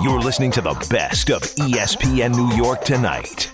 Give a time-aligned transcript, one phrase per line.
[0.00, 3.50] You're listening to the best of ESPN New York tonight.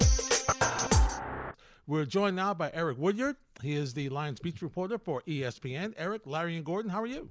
[1.86, 3.36] We're joined now by Eric Woodyard.
[3.62, 5.94] He is the Lions beach reporter for ESPN.
[5.96, 7.30] Eric, Larry, and Gordon, how are you?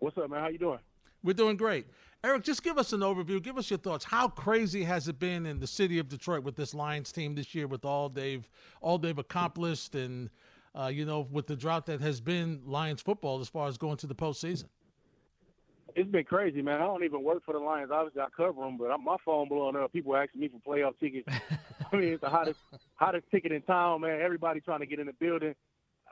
[0.00, 0.40] What's up, man?
[0.40, 0.80] How you doing?
[1.22, 1.86] We're doing great.
[2.24, 3.40] Eric, just give us an overview.
[3.40, 4.04] Give us your thoughts.
[4.04, 7.54] How crazy has it been in the city of Detroit with this Lions team this
[7.54, 8.48] year, with all they've
[8.80, 10.28] all they've accomplished, and
[10.74, 13.96] uh, you know, with the drought that has been Lions football as far as going
[13.98, 14.64] to the postseason?
[15.96, 16.82] It's been crazy, man.
[16.82, 17.90] I don't even work for the Lions.
[17.90, 19.94] Obviously, I cover them, but my phone blowing up.
[19.94, 21.26] People asking me for playoff tickets.
[21.92, 22.60] I mean, it's the hottest
[22.96, 24.20] hottest ticket in town, man.
[24.20, 25.54] Everybody trying to get in the building.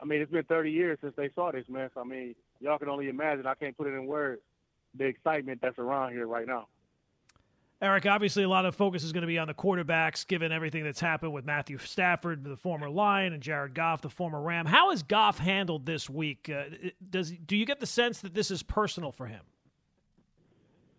[0.01, 1.91] I mean, it's been 30 years since they saw this, man.
[1.93, 3.45] So I mean, y'all can only imagine.
[3.45, 4.41] I can't put it in words.
[4.97, 6.67] The excitement that's around here right now.
[7.79, 10.83] Eric, obviously, a lot of focus is going to be on the quarterbacks, given everything
[10.83, 14.65] that's happened with Matthew Stafford, the former Lion, and Jared Goff, the former Ram.
[14.65, 16.49] How has Goff handled this week?
[16.49, 16.63] Uh,
[17.07, 19.41] does do you get the sense that this is personal for him?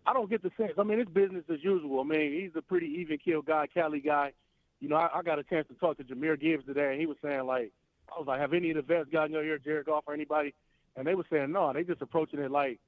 [0.07, 0.71] I don't get the sense.
[0.77, 1.99] I mean, it's business as usual.
[1.99, 4.31] I mean, he's a pretty even kill guy, Cali guy.
[4.79, 7.05] You know, I, I got a chance to talk to Jahmyr Gibbs today, and he
[7.05, 7.73] was saying like,
[8.09, 10.53] I was like, have any of the vets gotten your ear, Jared Goff or anybody?
[10.95, 12.79] And they were saying no, they just approaching it like,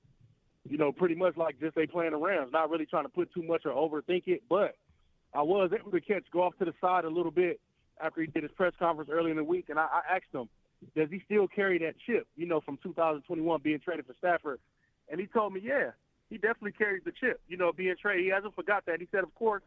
[0.68, 3.34] you know, pretty much like just they playing the Rams, not really trying to put
[3.34, 4.44] too much or overthink it.
[4.48, 4.76] But
[5.34, 7.60] I was able to catch Goff to the side a little bit
[8.02, 10.48] after he did his press conference early in the week, and I, I asked him,
[10.96, 14.60] does he still carry that chip, you know, from 2021 being traded for Stafford?
[15.10, 15.92] And he told me, yeah
[16.30, 17.42] he definitely carries the chip.
[17.48, 19.00] You know, being traded, he hasn't forgot that.
[19.00, 19.64] He said, of course,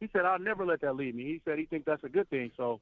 [0.00, 1.24] he said, I'll never let that leave me.
[1.24, 2.50] He said he thinks that's a good thing.
[2.56, 2.80] So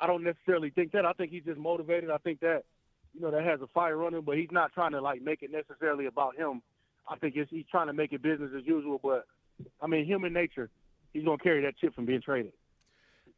[0.00, 1.04] I don't necessarily think that.
[1.04, 2.10] I think he's just motivated.
[2.10, 2.64] I think that,
[3.12, 5.50] you know, that has a fire running, but he's not trying to like make it
[5.52, 6.62] necessarily about him.
[7.08, 9.00] I think it's, he's trying to make it business as usual.
[9.02, 9.26] But
[9.80, 10.70] I mean, human nature,
[11.12, 12.52] he's gonna carry that chip from being traded.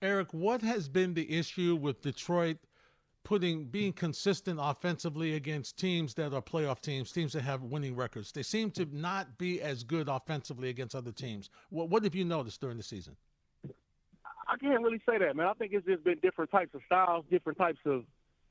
[0.02, 2.58] Eric, what has been the issue with Detroit
[3.27, 8.30] putting being consistent offensively against teams that are playoff teams, teams that have winning records.
[8.30, 11.50] They seem to not be as good offensively against other teams.
[11.70, 13.16] What what have you noticed during the season?
[14.46, 15.48] I can't really say that, man.
[15.48, 18.05] I think it's just been different types of styles, different types of,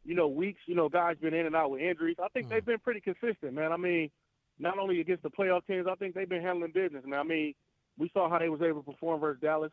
[0.04, 0.60] you know, weeks.
[0.66, 2.18] You know, guys been in and out with injuries.
[2.22, 2.50] I think mm.
[2.50, 3.72] they've been pretty consistent, man.
[3.72, 4.12] I mean,
[4.60, 7.20] not only against the playoff teams, I think they've been handling business, man.
[7.22, 7.54] I mean,
[7.98, 9.72] we saw how they was able to perform versus Dallas.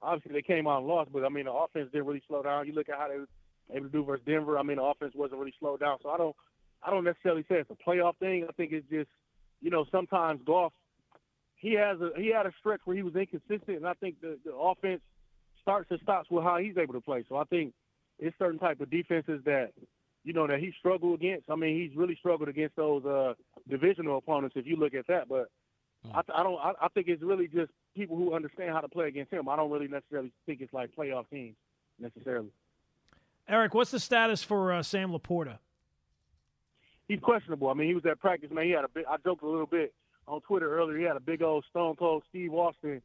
[0.00, 2.68] Obviously, they came out and lost, but I mean, the offense didn't really slow down.
[2.68, 3.18] You look at how they
[3.72, 4.58] able to do versus Denver.
[4.58, 6.36] I mean, the offense wasn't really slowed down, so I don't,
[6.82, 8.46] I don't necessarily say it's a playoff thing.
[8.48, 9.08] I think it's just,
[9.60, 10.72] you know, sometimes Goff,
[11.56, 14.38] he has a he had a stretch where he was inconsistent, and I think the,
[14.44, 15.00] the offense
[15.62, 17.24] starts and stops with how he's able to play.
[17.28, 17.72] So I think
[18.18, 19.70] it's certain type of defenses that,
[20.24, 21.48] you know, that he struggled against.
[21.48, 23.32] I mean, he's really struggled against those uh,
[23.68, 25.26] divisional opponents if you look at that.
[25.28, 25.48] But
[26.12, 26.58] I, I don't.
[26.58, 29.48] I, I think it's really just people who understand how to play against him.
[29.48, 31.56] I don't really necessarily think it's like playoff teams
[31.98, 32.50] necessarily.
[33.48, 35.58] Eric, what's the status for uh, Sam LaPorta?
[37.08, 37.68] He's questionable.
[37.68, 38.64] I mean, he was at practice, man.
[38.64, 39.04] He had a big.
[39.08, 39.92] I joked a little bit
[40.26, 40.96] on Twitter earlier.
[40.96, 43.02] He had a big old Stone Cold Steve Austin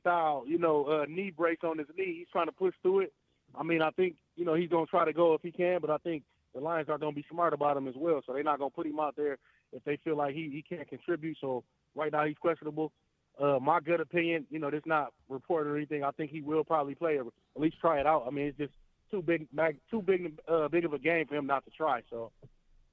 [0.00, 2.16] style, you know, uh, knee brace on his knee.
[2.18, 3.12] He's trying to push through it.
[3.54, 5.90] I mean, I think you know he's gonna try to go if he can, but
[5.90, 6.22] I think
[6.54, 8.22] the Lions are gonna be smart about him as well.
[8.26, 9.36] So they're not gonna put him out there
[9.72, 11.36] if they feel like he he can't contribute.
[11.40, 11.64] So
[11.94, 12.92] right now he's questionable.
[13.38, 16.04] Uh, my good opinion, you know, this not reported or anything.
[16.04, 18.24] I think he will probably play or at least try it out.
[18.26, 18.72] I mean, it's just
[19.14, 19.46] too big,
[19.90, 22.02] too big, uh, big of a game for him not to try.
[22.10, 22.32] So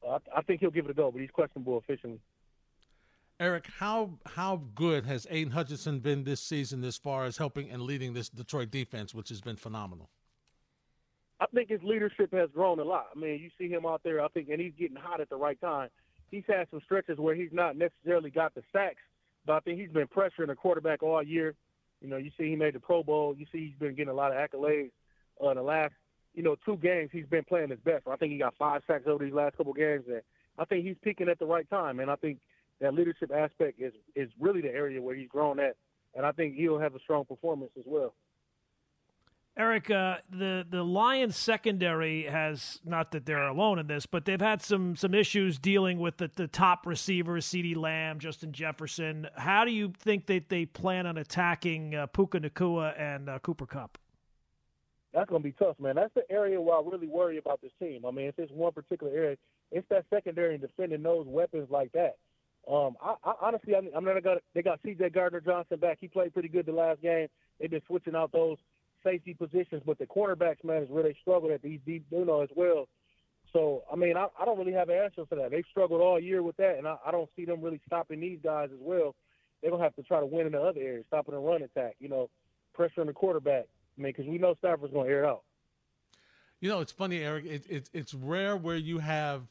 [0.08, 2.20] uh, I think he'll give it a go, but he's questionable officially.
[3.40, 7.82] Eric, how how good has Aidan Hutchinson been this season as far as helping and
[7.82, 10.10] leading this Detroit defense, which has been phenomenal?
[11.40, 13.08] I think his leadership has grown a lot.
[13.16, 15.38] I mean, you see him out there, I think, and he's getting hot at the
[15.38, 15.90] right time.
[16.30, 19.02] He's had some stretches where he's not necessarily got the sacks,
[19.48, 21.56] but I think he's been pressuring the quarterback all year.
[22.00, 23.36] You know, you see he made the Pro Bowl.
[23.36, 24.92] You see he's been getting a lot of accolades
[25.44, 25.94] uh, in the last
[26.34, 28.08] you know, two games he's been playing his best.
[28.08, 30.22] I think he got five sacks over these last couple games, and
[30.58, 32.00] I think he's peaking at the right time.
[32.00, 32.40] And I think
[32.80, 35.76] that leadership aspect is is really the area where he's grown at,
[36.16, 38.14] and I think he'll have a strong performance as well.
[39.58, 44.40] Eric, uh, the the Lions secondary has not that they're alone in this, but they've
[44.40, 49.28] had some some issues dealing with the, the top receivers, CeeDee Lamb, Justin Jefferson.
[49.36, 53.66] How do you think that they plan on attacking uh, Puka Nacua and uh, Cooper
[53.66, 53.98] Kupp?
[55.14, 55.96] That's going to be tough, man.
[55.96, 58.06] That's the area where I really worry about this team.
[58.06, 59.38] I mean, if it's one particular area,
[59.72, 62.18] it's that secondary and defending those weapons like that.
[62.72, 65.10] Um, I, I honestly, I mean, I'm not got they got C.J.
[65.10, 65.98] Gardner Johnson back.
[66.00, 67.28] He played pretty good the last game.
[67.60, 68.58] They've been switching out those
[69.04, 72.42] safety positions, but the cornerbacks, man, is where they struggled at these deep, you know,
[72.42, 72.88] as well.
[73.52, 75.52] So, I mean, I, I don't really have an answer for that.
[75.52, 78.40] They've struggled all year with that, and I, I don't see them really stopping these
[78.44, 79.16] guys as well.
[79.62, 81.96] They're gonna have to try to win in the other areas, stopping the run attack,
[82.00, 82.30] you know,
[82.78, 83.66] pressuring the quarterback.
[84.02, 85.44] I mean, because we know Stafford's going to air it out.
[86.60, 87.46] You know, it's funny, Eric.
[87.46, 89.44] It, it, it's rare where you have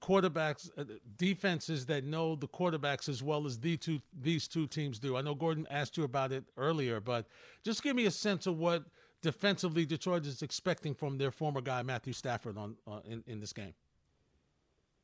[0.00, 0.84] quarterbacks, uh,
[1.16, 5.16] defenses that know the quarterbacks as well as the two these two teams do.
[5.16, 7.26] I know Gordon asked you about it earlier, but
[7.64, 8.84] just give me a sense of what
[9.22, 13.52] defensively Detroit is expecting from their former guy Matthew Stafford on uh, in in this
[13.52, 13.74] game.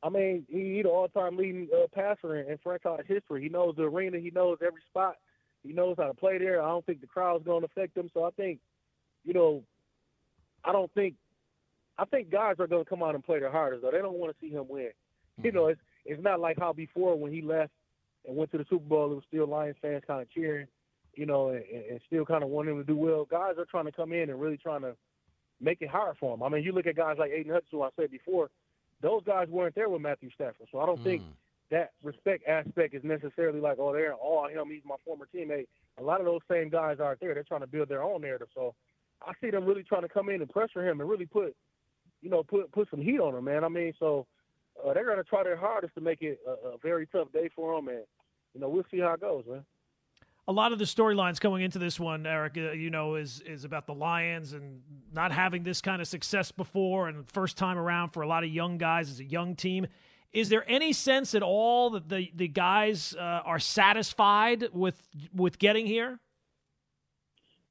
[0.01, 3.41] I mean, he, he's the all-time leading uh, passer in, in franchise history.
[3.41, 4.19] He knows the arena.
[4.19, 5.15] He knows every spot.
[5.63, 6.61] He knows how to play there.
[6.61, 8.09] I don't think the crowd's going to affect him.
[8.13, 8.59] So I think,
[9.27, 9.61] you know,
[10.63, 11.15] I don't think
[11.99, 13.91] I think guys are going to come out and play their hardest though.
[13.91, 14.85] They don't want to see him win.
[14.85, 15.45] Mm-hmm.
[15.45, 17.71] You know, it's it's not like how before when he left
[18.25, 20.67] and went to the Super Bowl, it was still Lions fans kind of cheering,
[21.13, 23.25] you know, and, and still kind of wanting him to do well.
[23.25, 24.95] Guys are trying to come in and really trying to
[25.59, 26.43] make it hard for him.
[26.43, 28.49] I mean, you look at guys like Aidan Hutchinson, who I said before,
[29.01, 30.67] those guys weren't there with Matthew Stafford.
[30.71, 31.03] So I don't mm.
[31.03, 31.23] think
[31.71, 34.69] that respect aspect is necessarily like, oh, they're all him.
[34.69, 35.67] He's my former teammate.
[35.99, 37.33] A lot of those same guys aren't there.
[37.33, 38.47] They're trying to build their own narrative.
[38.53, 38.73] So
[39.25, 41.55] I see them really trying to come in and pressure him and really put
[42.21, 43.63] you know, put put some heat on him, man.
[43.63, 44.25] I mean, so
[44.83, 47.49] uh, they're going to try their hardest to make it a, a very tough day
[47.55, 48.03] for him, and
[48.53, 49.63] you know, we'll see how it goes, man.
[50.49, 53.65] A lot of the storylines going into this one, Eric, uh, you know, is is
[53.65, 54.81] about the Lions and
[55.13, 58.49] not having this kind of success before, and first time around for a lot of
[58.49, 59.87] young guys as a young team.
[60.33, 65.01] Is there any sense at all that the the guys uh, are satisfied with
[65.33, 66.19] with getting here?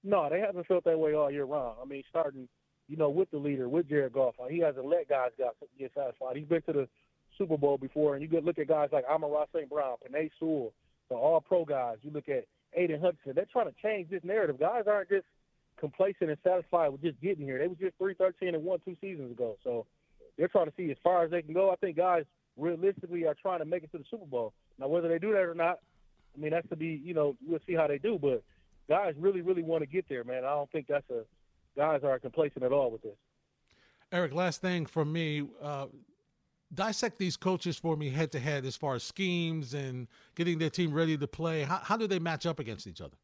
[0.07, 1.77] No, they haven't felt that way all year round.
[1.83, 2.49] I mean, starting
[2.89, 4.35] you know, with the leader, with Jared Goff.
[4.41, 5.31] Uh, he hasn't let guys
[5.79, 6.37] get satisfied.
[6.37, 6.89] He's been to the
[7.37, 9.69] Super Bowl before, and you could look at guys like Amon-Ra St.
[9.69, 10.73] Brown, Penei Sewell,
[11.09, 11.97] the all pro guys.
[12.03, 12.45] You look at
[12.75, 13.33] Aidan Hutchinson.
[13.35, 14.59] They're trying to change this narrative.
[14.59, 15.27] Guys aren't just
[15.79, 17.59] complacent and satisfied with just getting here.
[17.59, 19.57] They was just three thirteen and one two seasons ago.
[19.63, 19.87] So
[20.39, 21.71] they're trying to see as far as they can go.
[21.71, 22.25] I think guys
[22.57, 24.53] realistically are trying to make it to the Super Bowl.
[24.79, 25.81] Now whether they do that or not,
[26.37, 28.19] I mean that's to be you know we'll see how they do.
[28.21, 28.43] But
[28.89, 30.45] guys really really want to get there, man.
[30.45, 31.23] I don't think that's a
[31.77, 33.17] guys aren't complacent at all with this.
[34.13, 35.47] Eric, last thing from me.
[35.63, 35.87] Uh,
[36.75, 40.71] dissect these coaches for me head to head as far as schemes and getting their
[40.71, 41.63] team ready to play.
[41.63, 43.17] How, how do they match up against each other?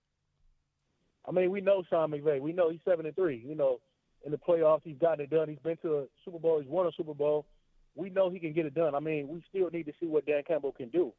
[1.26, 2.40] I mean, we know Sean McVay.
[2.40, 3.42] We know he's seven and three.
[3.46, 3.80] You know,
[4.24, 5.48] in the playoffs, he's gotten it done.
[5.48, 6.60] He's been to a Super Bowl.
[6.60, 7.46] He's won a Super Bowl.
[7.94, 8.94] We know he can get it done.
[8.94, 11.12] I mean, we still need to see what Dan Campbell can do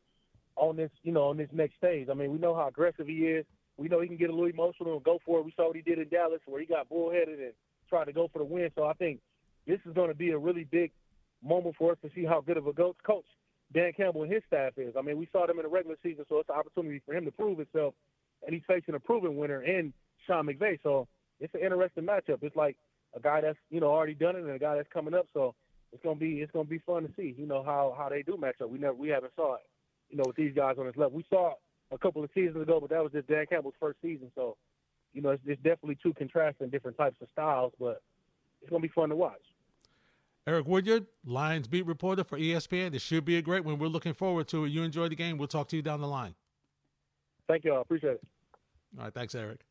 [0.55, 2.07] on this, you know, on this next stage.
[2.09, 3.45] I mean, we know how aggressive he is.
[3.77, 5.45] We know he can get a little emotional and go for it.
[5.45, 7.53] We saw what he did in Dallas, where he got bullheaded and
[7.89, 8.69] tried to go for the win.
[8.75, 9.19] So I think
[9.65, 10.91] this is going to be a really big
[11.43, 13.25] moment for us to see how good of a coach
[13.73, 14.93] Dan Campbell and his staff is.
[14.97, 17.25] I mean, we saw them in the regular season, so it's an opportunity for him
[17.25, 17.95] to prove himself,
[18.45, 19.93] and he's facing a proven winner in
[20.27, 20.79] Sean McVay.
[20.83, 21.07] So
[21.39, 22.43] it's an interesting matchup.
[22.43, 22.77] It's like
[23.15, 25.27] a guy that's you know already done it and a guy that's coming up.
[25.33, 25.55] So
[25.91, 27.35] it's gonna be it's gonna be fun to see.
[27.37, 28.69] You know how how they do match up.
[28.69, 29.61] We never we haven't saw it.
[30.09, 31.17] You know with these guys on this level.
[31.17, 31.53] We saw
[31.93, 34.31] a couple of seasons ago, but that was just Dan Campbell's first season.
[34.35, 34.57] So,
[35.13, 38.01] you know, it's, it's definitely two contrasting different types of styles, but
[38.61, 39.41] it's going to be fun to watch.
[40.45, 42.91] Eric Woodyard, Lions beat reporter for ESPN.
[42.91, 43.79] This should be a great one.
[43.79, 44.69] We're looking forward to it.
[44.69, 45.37] You enjoy the game.
[45.37, 46.35] We'll talk to you down the line.
[47.47, 47.73] Thank you.
[47.73, 48.21] I appreciate it.
[48.97, 49.13] All right.
[49.13, 49.61] Thanks, Eric.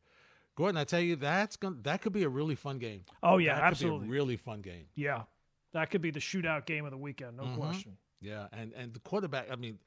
[0.55, 3.03] Gordon, I tell you, that's going that could be a really fun game.
[3.23, 4.85] Oh yeah, that absolutely, really fun game.
[4.95, 5.23] Yeah,
[5.73, 7.55] that could be the shootout game of the weekend, no mm-hmm.
[7.55, 7.97] question.
[8.21, 9.47] Yeah, and and the quarterback.
[9.51, 9.79] I mean,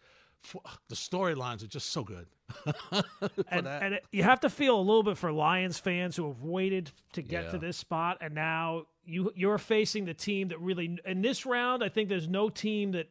[0.88, 2.26] the storylines are just so good.
[3.50, 6.42] and, and it, you have to feel a little bit for Lions fans who have
[6.42, 7.50] waited to get yeah.
[7.50, 11.82] to this spot, and now you you're facing the team that really in this round.
[11.82, 13.08] I think there's no team that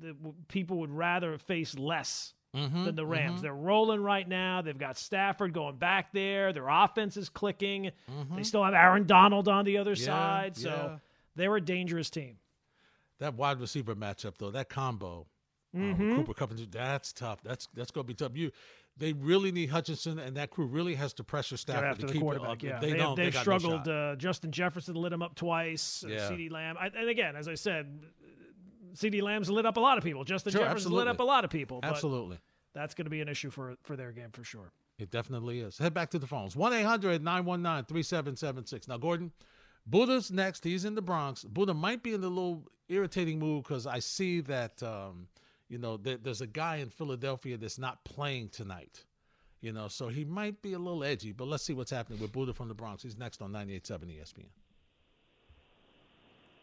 [0.00, 0.16] that
[0.48, 3.34] people would rather face less mm-hmm, than the Rams.
[3.34, 3.42] Mm-hmm.
[3.42, 4.62] They're rolling right now.
[4.62, 6.52] They've got Stafford going back there.
[6.52, 7.90] Their offense is clicking.
[8.10, 8.36] Mm-hmm.
[8.36, 10.96] They still have Aaron Donald on the other yeah, side, so yeah.
[11.36, 12.36] they're a dangerous team.
[13.18, 15.26] That wide receiver matchup, though, that combo
[15.76, 16.10] Mm-hmm.
[16.10, 17.42] Um, Cooper Kupp, that's tough.
[17.42, 18.32] That's that's going to be tough.
[18.34, 18.50] You,
[18.98, 22.22] they really need Hutchinson, and that crew really has to pressure Stafford to the keep
[22.22, 22.62] quarterback.
[22.62, 23.16] It yeah, they, they don't.
[23.16, 23.86] They've they struggled.
[23.86, 26.04] No uh, Justin Jefferson lit him up twice.
[26.06, 26.18] Uh, yeah.
[26.30, 28.00] CeeDee Lamb, I, and again, as I said,
[28.94, 30.24] CeeDee Lamb's lit up a lot of people.
[30.24, 31.80] Justin sure, Jefferson lit up a lot of people.
[31.82, 32.38] Absolutely,
[32.74, 34.72] that's going to be an issue for for their game for sure.
[34.98, 35.78] It definitely is.
[35.78, 36.54] Head back to the phones.
[36.54, 38.88] 1 800 919 3776.
[38.88, 39.32] Now, Gordon,
[39.86, 40.62] Buddha's next.
[40.62, 41.42] He's in the Bronx.
[41.44, 45.26] Buddha might be in a little irritating mood because I see that um,
[45.72, 49.04] you know, there, there's a guy in Philadelphia that's not playing tonight.
[49.62, 52.30] You know, so he might be a little edgy, but let's see what's happening with
[52.30, 53.02] Buddha from the Bronx.
[53.02, 54.44] He's next on 98.7 ESPN.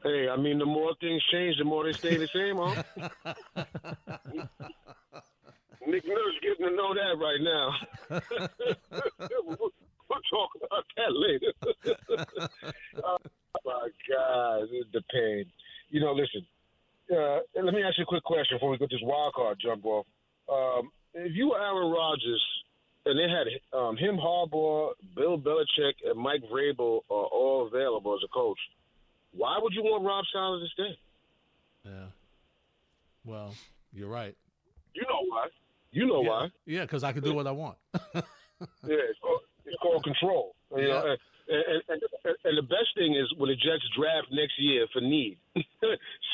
[0.03, 2.83] Hey, I mean, the more things change, the more they stay the same, huh?
[5.87, 7.73] Nick Nurse getting to know that right now.
[9.43, 9.57] we'll,
[10.09, 11.51] we'll, talk about that later.
[13.03, 13.17] oh,
[13.65, 15.45] my God, this is the pain.
[15.89, 16.45] You know, listen,
[17.11, 19.85] uh, let me ask you a quick question before we get this wild card jump
[19.85, 20.05] off.
[20.51, 22.43] Um, if you were Aaron Rodgers
[23.05, 23.47] and they had
[23.77, 28.59] um, him, Harbaugh, Bill Belichick, and Mike Vrabel are all available as a coach,
[29.31, 30.99] why would you want Rob Saleh to stay?
[31.85, 32.05] Yeah.
[33.25, 33.53] Well,
[33.93, 34.35] you're right.
[34.93, 35.47] You know why?
[35.91, 36.29] You know yeah.
[36.29, 36.47] why?
[36.65, 37.77] Yeah, because I can do what I want.
[38.85, 40.53] Yeah, it's called, it's called control.
[40.75, 41.11] You know, Yeah.
[41.11, 41.99] and, and, and,
[42.45, 45.37] and the best thing is when the Jets draft next year for need.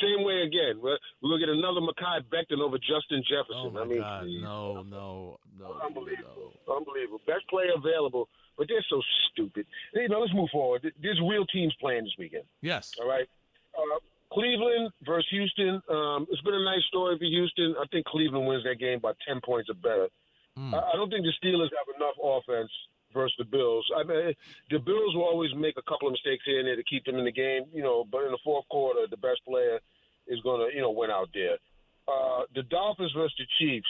[0.03, 0.81] Same way again.
[0.81, 3.67] We're, we're gonna get another Mekhi Becton over Justin Jefferson.
[3.67, 6.53] oh my I mean, God, no, no, no, Unbelievable.
[6.67, 6.77] no.
[6.77, 7.21] Unbelievable.
[7.25, 9.65] Best player available, but they're so stupid.
[9.93, 10.83] You know, let's move forward.
[11.01, 12.43] There's real teams playing this weekend.
[12.61, 12.91] Yes.
[12.99, 13.27] All right.
[13.77, 13.99] Uh,
[14.33, 15.81] Cleveland versus Houston.
[15.89, 17.75] Um, it's been a nice story for Houston.
[17.79, 20.07] I think Cleveland wins that game by 10 points or better.
[20.59, 20.73] Mm.
[20.73, 22.71] I, I don't think the Steelers have enough offense
[23.15, 23.85] versus the Bills.
[23.97, 24.33] I mean,
[24.69, 27.15] the Bills will always make a couple of mistakes here and there to keep them
[27.15, 29.79] in the game, you know, but in the fourth quarter, the best player
[30.27, 31.57] is going to, you know, win out there.
[32.07, 33.87] Uh, the Dolphins versus the Chiefs.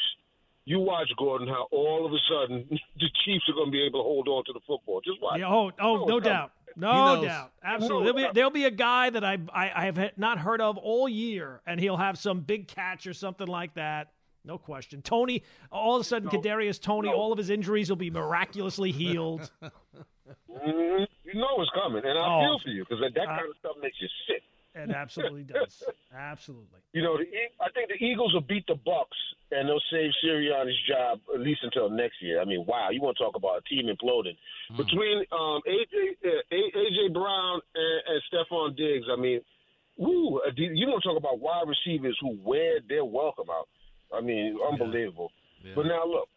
[0.68, 2.66] You watch, Gordon, how all of a sudden
[3.00, 5.02] the Chiefs are going to be able to hold on to the football.
[5.02, 5.40] Just watch.
[5.40, 6.20] Yeah, oh, oh, No, no no.
[6.20, 8.12] doubt, no doubt, absolutely.
[8.12, 11.08] There'll be, there'll be a guy that I, I I have not heard of all
[11.08, 14.12] year, and he'll have some big catch or something like that.
[14.46, 15.02] No question.
[15.02, 17.16] Toney, all of a sudden, Kadarius Toney, No.
[17.16, 19.50] all of his injuries will be miraculously healed.
[20.66, 22.40] You know it's coming, and I Oh.
[22.42, 24.42] feel for you because that, that Uh, kind of stuff makes you sick.
[24.74, 25.84] it absolutely does.
[26.14, 26.80] Absolutely.
[26.94, 27.26] You know, the,
[27.60, 29.18] I think the Eagles will beat the Bucks,
[29.52, 32.40] and they'll save Sirianni's job at least until next year.
[32.42, 34.38] I mean, wow, you want to talk about a team imploding
[34.78, 39.08] between um, AJ uh, AJ Brown and, and Stefon Diggs.
[39.12, 39.42] I mean,
[39.98, 43.68] woo, uh, you want to talk about wide receivers who wear their welcome out.
[44.18, 45.32] I mean, unbelievable.
[45.64, 45.74] Yeah.
[45.76, 46.30] But now look,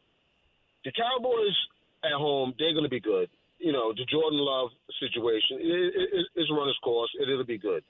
[0.85, 1.56] the Cowboys
[2.04, 3.28] at home, they're going to be good.
[3.58, 4.70] You know, the Jordan Love
[5.00, 7.82] situation is it, it, it's run its course, and it'll be good.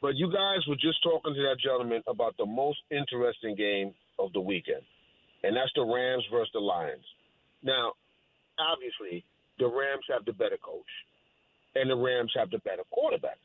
[0.00, 4.32] But you guys were just talking to that gentleman about the most interesting game of
[4.32, 4.82] the weekend,
[5.44, 7.04] and that's the Rams versus the Lions.
[7.62, 7.92] Now,
[8.58, 9.24] obviously,
[9.60, 10.90] the Rams have the better coach,
[11.76, 13.38] and the Rams have the better quarterback.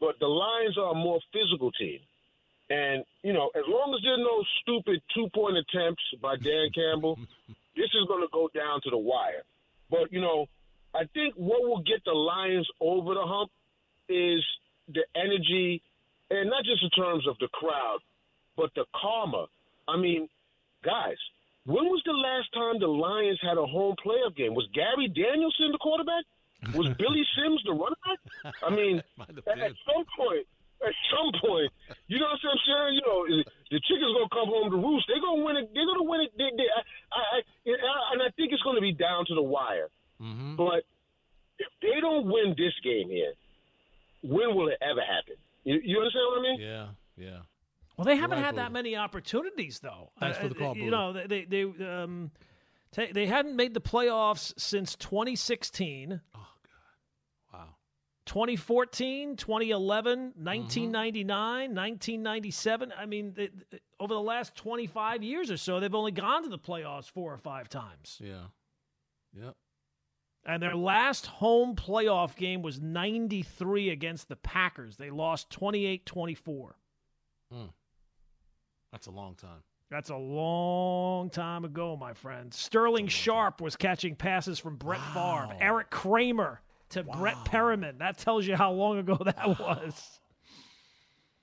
[0.00, 2.00] But the Lions are a more physical team.
[2.70, 7.18] And, you know, as long as there's no stupid two point attempts by Dan Campbell,
[7.76, 9.42] this is going to go down to the wire.
[9.90, 10.46] But, you know,
[10.94, 13.50] I think what will get the Lions over the hump
[14.08, 14.42] is
[14.88, 15.82] the energy,
[16.30, 17.98] and not just in terms of the crowd,
[18.56, 19.46] but the karma.
[19.88, 20.28] I mean,
[20.84, 21.16] guys,
[21.64, 24.54] when was the last time the Lions had a home playoff game?
[24.54, 26.24] Was Gary Danielson the quarterback?
[26.74, 28.54] Was Billy Sims the running back?
[28.62, 30.46] I mean, at, at some point,
[30.82, 31.70] at some point,
[32.08, 32.94] you know what I'm saying?
[32.98, 33.18] You know,
[33.70, 35.06] the chicken's gonna come home to roost.
[35.06, 35.70] They're gonna win it.
[35.74, 36.30] They're gonna win it.
[36.36, 36.82] They, they, I,
[37.14, 39.88] I, I, and I think it's gonna be down to the wire.
[40.20, 40.56] Mm-hmm.
[40.56, 40.84] But
[41.58, 43.32] if they don't win this game here,
[44.22, 45.36] when will it ever happen?
[45.64, 46.60] You, you understand what I mean?
[46.60, 46.86] Yeah,
[47.16, 47.38] yeah.
[47.96, 50.10] Well, they haven't right, had that many opportunities, though.
[50.18, 52.30] Thanks for the call, You know, they they they, um,
[52.92, 56.20] ta they hadn't made the playoffs since 2016.
[56.34, 56.40] Oh God.
[56.40, 56.46] Wow.
[58.26, 60.44] 2014, 2011, Mm-hmm.
[60.44, 62.92] 1999, 1997.
[62.96, 63.50] I mean, they,
[64.00, 67.38] over the last 25 years or so, they've only gone to the playoffs four or
[67.38, 68.18] five times.
[68.22, 68.44] Yeah.
[69.34, 69.54] Yep.
[70.44, 74.96] And their last home playoff game was 93 against the Packers.
[74.96, 76.76] They lost 28 24.
[78.92, 79.62] That's a long time.
[79.90, 82.52] That's a long time ago, my friend.
[82.52, 85.48] Sterling Sharpe was catching passes from Brett Wow.
[85.50, 85.58] Favre.
[85.62, 86.60] Eric Kramer
[86.92, 87.44] to Brett Wow.
[87.46, 87.98] Perriman.
[87.98, 90.20] That tells you how long ago that was.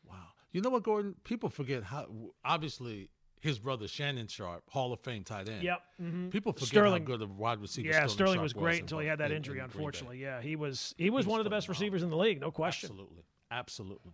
[0.08, 0.16] Wow.
[0.52, 1.16] You know what, Gordon?
[1.24, 2.08] People forget how.
[2.44, 5.64] Obviously, his brother Shannon Sharpe, Hall of Fame tight end.
[5.64, 5.80] Yep.
[6.02, 6.32] mhm.
[6.32, 7.88] People forget Sterling- how good a wide receiver.
[7.90, 9.60] Yeah, Sterling Sharpe was great in until he had that in- injury.
[9.60, 12.10] in Unfortunately, yeah, he was he was He one was of the best receivers in
[12.10, 12.90] the league, no question.
[12.90, 14.14] Absolutely, absolutely.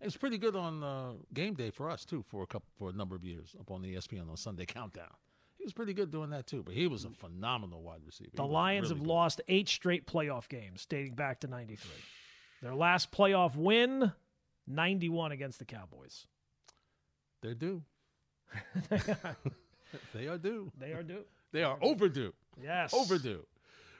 [0.00, 2.22] It's pretty good on uh, game day for us too.
[2.28, 5.10] For a couple, for a number of years, up on the ESPN on Sunday Countdown.
[5.68, 6.62] Was pretty good doing that too.
[6.62, 8.30] But he was a phenomenal wide receiver.
[8.32, 9.12] The Lions really have good.
[9.12, 11.90] lost eight straight playoff games dating back to '93.
[12.62, 14.10] Their last playoff win,
[14.66, 16.26] '91 against the Cowboys.
[17.42, 17.82] They're due.
[20.14, 20.72] they are due.
[20.80, 21.24] They are due.
[21.52, 22.32] They are overdue.
[22.58, 23.44] Yes, Overdue.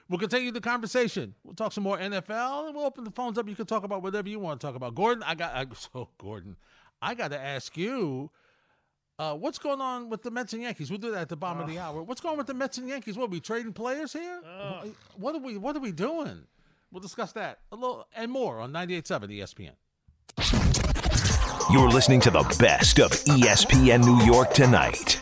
[0.09, 1.35] We'll continue the conversation.
[1.43, 3.47] We'll talk some more NFL, and we'll open the phones up.
[3.47, 4.95] You can talk about whatever you want to talk about.
[4.95, 6.57] Gordon, I got I, so Gordon,
[6.99, 8.31] I got to ask you,
[9.19, 10.89] uh, what's going on with the Mets and Yankees?
[10.89, 12.01] We'll do that at the bottom of the hour.
[12.01, 13.17] What's going on with the Mets and Yankees?
[13.17, 14.39] What are we trading players here?
[15.17, 16.43] what are we What are we doing?
[16.91, 19.73] We'll discuss that a little and more on 98.7 ESPN.
[21.71, 25.19] You're listening to the best of ESPN New York tonight.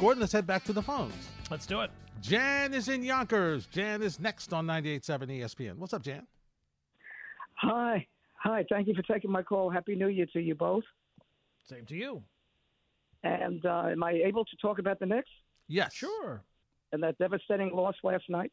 [0.00, 1.14] Gordon, let's head back to the phones.
[1.50, 1.90] Let's do it.
[2.20, 3.66] Jan is in Yonkers.
[3.66, 5.76] Jan is next on 98.7 ESPN.
[5.76, 6.26] What's up, Jan?
[7.58, 8.08] Hi.
[8.44, 8.64] Hi.
[8.70, 9.70] Thank you for taking my call.
[9.70, 10.84] Happy New Year to you both.
[11.66, 12.22] Same to you.
[13.22, 15.30] And uh, am I able to talk about the Knicks
[15.66, 15.94] Yes.
[15.94, 16.42] Sure.
[16.92, 18.52] and that devastating loss last night?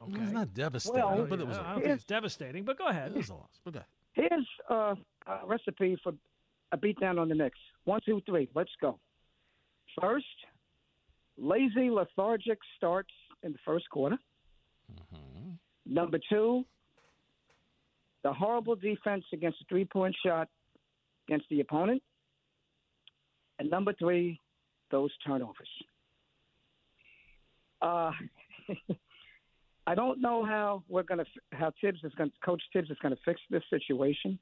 [0.00, 2.76] Well, It's not devastating, Well, but it was, I a, don't think it's devastating, but
[2.76, 3.12] go ahead.
[3.12, 3.60] it was a loss.
[3.64, 4.28] But go ahead.
[4.30, 4.94] Here's uh,
[5.28, 6.12] a recipe for
[6.72, 7.58] a beatdown on the Knicks.
[7.84, 8.48] One, two, three.
[8.56, 8.98] Let's go.
[10.00, 10.26] First,
[11.38, 13.10] lazy, lethargic starts
[13.44, 14.16] in the first quarter.
[15.86, 16.64] Number two,
[18.24, 20.48] the horrible defense against a three point shot
[21.28, 22.02] against the opponent.
[23.60, 24.40] And number three,
[24.90, 25.68] those turnovers.
[27.80, 28.10] Uh,
[29.86, 33.14] I don't know how we're going to how Thibs is going Coach Thibs is going
[33.14, 34.38] to fix this situation.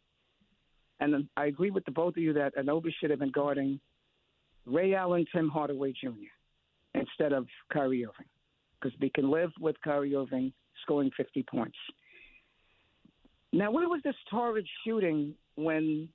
[1.01, 3.81] And I agree with the both of you that Anobi should have been guarding
[4.67, 6.31] Ray Allen, Tim Hardaway Jr.
[6.95, 8.27] instead of Kyrie Irving
[8.81, 11.77] because we can live with Kyrie Irving scoring 50 points.
[13.53, 16.09] Now, where was this torrid shooting when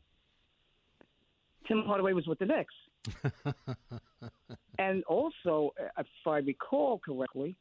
[1.67, 2.74] Tim Hardaway was with the Knicks?
[4.79, 7.56] and also, if I recall correctly,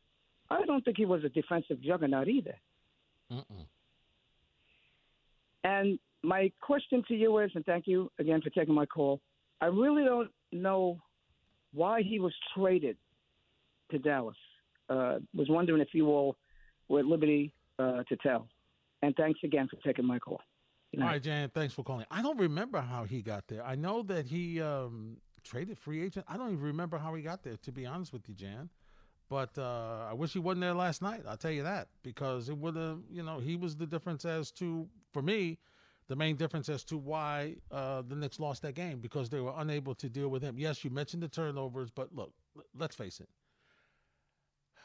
[0.50, 2.54] I don't think he was a defensive juggernaut either.
[5.64, 9.21] And my question to you is, and thank you again for taking my call.
[9.61, 11.00] I really don't know
[11.73, 12.97] why he was traded
[13.90, 14.37] to Dallas.
[14.88, 16.37] Uh, was wondering if you all
[16.88, 18.49] were at liberty uh, to tell.
[19.07, 20.41] And thanks again for taking my call.
[20.91, 21.07] Good night.
[21.07, 22.07] right, Jan, thanks for calling.
[22.11, 23.65] I don't remember how he got there.
[23.65, 26.27] I know that he um, traded free agent.
[26.29, 28.69] I don't even remember how he got there, to be honest with you, Jan.
[29.29, 31.23] But uh, I wish he wasn't there last night.
[31.29, 34.51] I'll tell you that because it would have, you know, he was the difference as
[34.53, 35.59] to, for me,
[36.09, 39.55] the main difference as to why uh, the Knicks lost that game because they were
[39.57, 40.59] unable to deal with him.
[40.59, 42.33] Yes, you mentioned the turnovers, but look,
[42.77, 43.29] let's face it.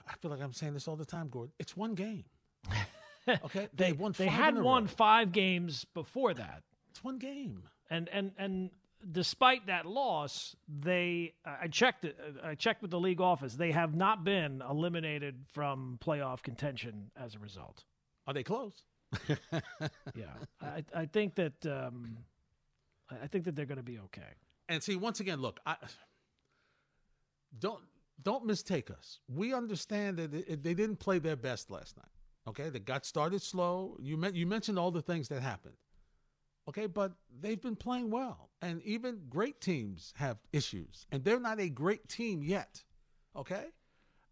[0.08, 1.54] I feel like I'm saying this all the time, Gordon.
[1.58, 2.26] It's one game.
[3.46, 4.14] Okay, They won.
[4.18, 4.88] they had won row.
[4.90, 6.64] five games before that.
[6.90, 7.64] It's one game.
[7.90, 8.70] and and and
[9.12, 12.18] despite that loss, they I checked it.
[12.44, 13.54] I checked with the league office.
[13.56, 17.84] They have not been eliminated from playoff contention as a result.
[18.28, 18.84] Are they close?
[20.16, 20.26] Yeah,
[20.62, 22.18] I I think that um,
[23.24, 24.32] I think that they're going to be okay.
[24.70, 25.76] And see, once again, look, I
[27.60, 27.84] don't
[28.24, 29.20] don't mistake us.
[29.28, 32.06] We understand that they didn't play their best last night.
[32.48, 33.98] Okay, they got started slow.
[34.00, 35.76] You you mentioned all the things that happened.
[36.68, 41.60] Okay, but they've been playing well, and even great teams have issues, and they're not
[41.60, 42.84] a great team yet.
[43.36, 43.66] Okay,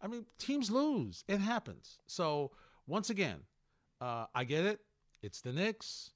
[0.00, 1.24] I mean teams lose.
[1.28, 1.98] It happens.
[2.06, 2.52] So
[2.86, 3.40] once again,
[4.00, 4.80] uh, I get it.
[5.22, 6.10] It's the Knicks.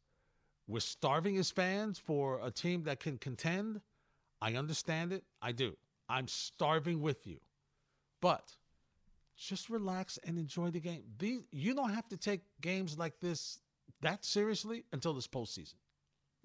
[0.67, 3.81] We're starving as fans for a team that can contend.
[4.41, 5.25] I understand it.
[5.43, 5.77] I do.
[6.09, 7.39] I'm starving with you.
[8.21, 8.57] But
[9.37, 11.03] just relax and enjoy the game.
[11.19, 13.59] These, you don't have to take games like this
[14.03, 15.75] that seriously until this postseason.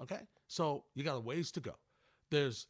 [0.02, 0.22] Okay?
[0.48, 1.76] So you got a ways to go.
[2.32, 2.68] There's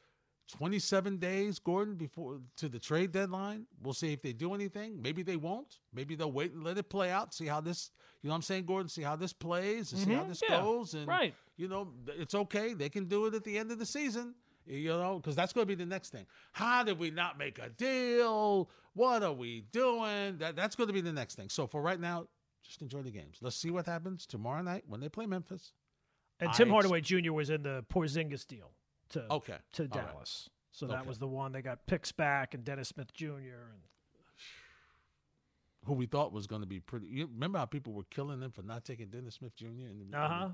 [0.58, 3.66] 27 days, Gordon, before to the trade deadline.
[3.84, 5.00] We'll see if they do anything.
[5.02, 5.78] Maybe they won't.
[5.94, 7.34] Maybe they'll wait and let it play out.
[7.36, 7.92] See how this,
[8.24, 8.90] you know what I'm saying, Gordon?
[8.90, 10.96] See how this plays and see how Mhm, this yeah, goes.
[10.96, 11.36] And, right.
[11.56, 12.74] you know, it's okay.
[12.74, 14.34] They can do it at the end of the season,
[14.70, 16.26] you know, because that's going to be the next thing.
[16.54, 18.70] How did we not make a deal?
[18.94, 20.38] What are we doing?
[20.38, 21.50] That That's going to be the next thing.
[21.50, 22.28] So for right now,
[22.64, 23.38] just enjoy the games.
[23.42, 25.74] Let's see what happens tomorrow night when they play Memphis.
[26.40, 27.34] And I Tim ex- Hardaway Jr.
[27.34, 28.72] was in the Porzingis deal
[29.10, 29.56] to Okay.
[29.74, 30.08] to All right.
[30.14, 30.50] Dallas.
[30.72, 31.08] So that Okay.
[31.08, 33.26] was the one they got picks back and Dennis Smith Jr.
[33.34, 33.82] and
[35.86, 37.08] Who we thought was going to be pretty.
[37.08, 39.66] You remember how people were killing them for not taking Dennis Smith Jr.
[39.68, 40.50] And, and- Uh-huh.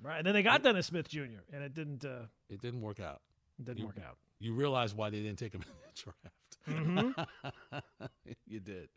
[0.00, 0.18] right.
[0.18, 1.42] And then they got Dennis Smith Jr.
[1.52, 3.20] and it didn't uh, it didn't work out.
[3.60, 4.16] It didn't You- work out.
[4.42, 7.18] You realize why they didn't take him in the draft.
[7.20, 8.30] Mm-hmm.
[8.46, 8.88] you did.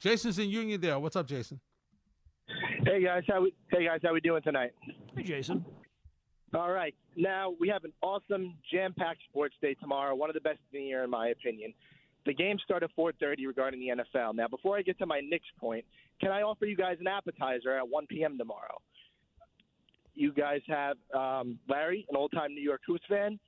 [0.00, 1.00] Jason's in Uniondale.
[1.00, 1.60] What's up, Jason?
[2.84, 4.72] Hey guys, how we, hey guys, how we doing tonight?
[5.16, 5.64] Hey Jason.
[6.54, 10.60] All right, now we have an awesome jam-packed sports day tomorrow, one of the best
[10.60, 11.74] of the year in my opinion.
[12.24, 14.34] The game start at 4:30 regarding the NFL.
[14.34, 15.84] Now, before I get to my next point,
[16.20, 18.38] can I offer you guys an appetizer at 1 p.m.
[18.38, 18.78] tomorrow?
[20.14, 23.38] You guys have um, Larry, an old-time New York Hoops fan.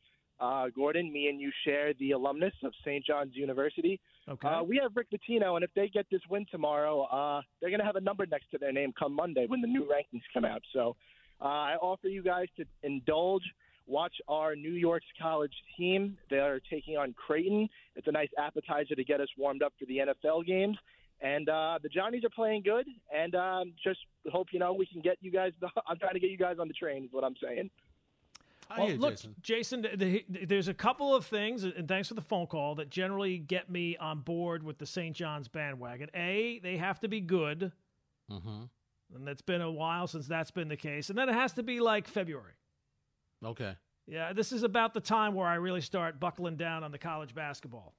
[0.40, 3.04] Uh, Gordon, me and you share the alumnus of St.
[3.04, 4.00] John's University.
[4.28, 4.46] Okay.
[4.46, 7.80] Uh, we have Rick Pitino, and if they get this win tomorrow, uh, they're going
[7.80, 10.44] to have a number next to their name come Monday when the new rankings come
[10.44, 10.62] out.
[10.72, 10.94] So
[11.40, 13.42] uh, I offer you guys to indulge,
[13.86, 16.16] watch our New York's college team.
[16.30, 17.68] They're taking on Creighton.
[17.96, 20.76] It's a nice appetizer to get us warmed up for the NFL games.
[21.20, 23.98] And uh, the Johnnies are playing good, and um, just
[24.30, 25.50] hope you know we can get you guys.
[25.88, 27.04] I'm trying to get you guys on the train.
[27.04, 27.70] Is what I'm saying.
[28.76, 29.34] Well, look, Jason.
[29.40, 32.90] Jason, th- th- there's a couple of things, and thanks for the phone call, that
[32.90, 35.16] generally get me on board with the St.
[35.16, 36.10] John's bandwagon.
[36.14, 37.72] A, they have to be good,
[38.30, 38.64] Mm-hmm.
[39.16, 41.08] and it's been a while since that's been the case.
[41.08, 42.52] And then it has to be like February.
[43.42, 43.74] Okay.
[44.06, 47.34] Yeah, this is about the time where I really start buckling down on the college
[47.34, 47.94] basketball.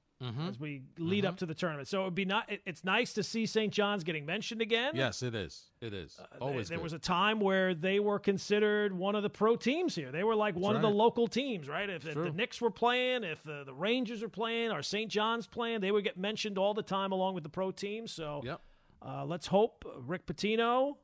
[0.48, 1.88] As we lead up to the tournament.
[1.88, 2.50] So it would be not.
[2.52, 3.72] It, it's nice to see St.
[3.72, 4.92] John's getting mentioned again.
[4.94, 5.70] Yes, it is.
[5.80, 6.18] It is.
[6.40, 6.68] Always.
[6.68, 6.82] there good.
[6.82, 10.12] was a time where they were considered one of the pro teams here.
[10.12, 11.88] They were like one of the local teams, right?
[11.88, 12.30] If, if the.
[12.30, 15.10] Knicks were playing, if the, the Rangers were playing, or St.
[15.10, 18.12] John's playing, they would get mentioned all the time along with the pro teams.
[18.12, 18.60] So Yep.
[19.00, 20.96] uh, let's hope uh, Rick Pitino.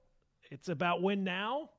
[0.50, 1.70] It's about win now,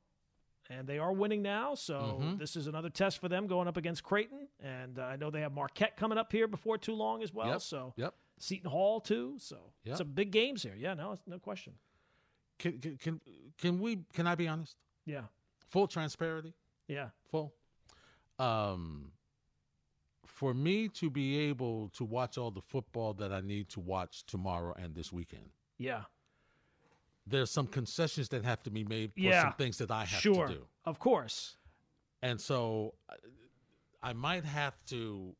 [0.70, 1.76] and they are winning now.
[1.76, 2.38] So Mm-hmm.
[2.38, 5.42] this is another test for them going up against Creighton, and uh, I know they
[5.42, 7.48] have Marquette coming up here before too long as well.
[7.48, 7.62] Yep.
[7.62, 8.14] So Yep.
[8.40, 9.36] Seton Hall too.
[9.40, 9.98] So Yep.
[9.98, 10.76] some big games here.
[10.78, 11.74] Yeah, no, no question.
[12.60, 13.22] Can, can can
[13.60, 14.00] can we?
[14.14, 14.76] Can I be honest?
[15.06, 15.22] Yeah,
[15.70, 16.54] Full transparency.
[16.88, 17.10] yeah.
[17.32, 17.54] Full.
[18.40, 19.12] Um.
[20.26, 24.24] For me to be able to watch all the football that I need to watch
[24.26, 25.50] tomorrow and this weekend,
[25.80, 26.04] Yeah.
[27.30, 29.42] There's some concessions that have to be made for Yeah.
[29.44, 30.48] some things that I have sure.
[30.48, 30.68] to do.
[30.86, 31.58] Of course.
[32.22, 32.94] And so
[34.02, 35.36] I might have to,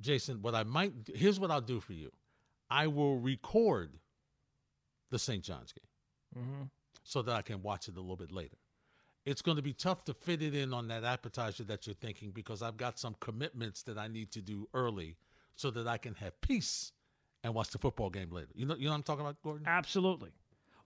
[0.00, 2.10] Jason, what I might, here's what I'll do for you
[2.70, 3.98] I will record
[5.10, 5.42] the St.
[5.42, 5.82] John's game
[6.44, 6.62] Mm-hmm.
[7.04, 8.56] so that I can watch it a little bit later.
[9.24, 12.30] It's going to be tough to fit it in on that appetizer that you're thinking
[12.30, 15.16] because I've got some commitments that I need to do early
[15.54, 16.92] so that I can have peace
[17.42, 18.48] and watch the football game later.
[18.54, 19.66] You know, you know what I'm talking about, Gordon?
[19.66, 20.30] Absolutely.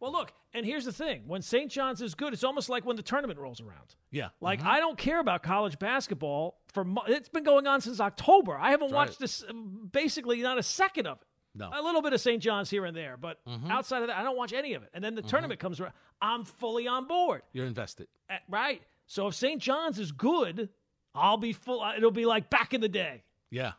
[0.00, 1.70] Well, look, and here's the thing: when St.
[1.70, 3.94] John's is good, it's almost like when the tournament rolls around.
[4.10, 4.30] Yeah.
[4.40, 8.56] Like I don't care about college basketball for mo- it's been going on since October.
[8.56, 9.18] I haven't That's watched right.
[9.20, 11.26] this um, basically not a second of it.
[11.54, 11.68] No.
[11.72, 12.40] A little bit of St.
[12.42, 13.70] John's here and there, but Mm-hmm.
[13.70, 14.88] outside of that, I don't watch any of it.
[14.94, 17.42] And then the tournament comes around, I'm fully on board.
[17.52, 18.06] You're invested.
[18.30, 18.82] Uh, Right.
[19.06, 19.60] So if St.
[19.60, 20.68] John's is good,
[21.12, 21.80] I'll be full.
[21.82, 23.24] uh, It'll be like back in the day.
[23.50, 23.72] Yeah.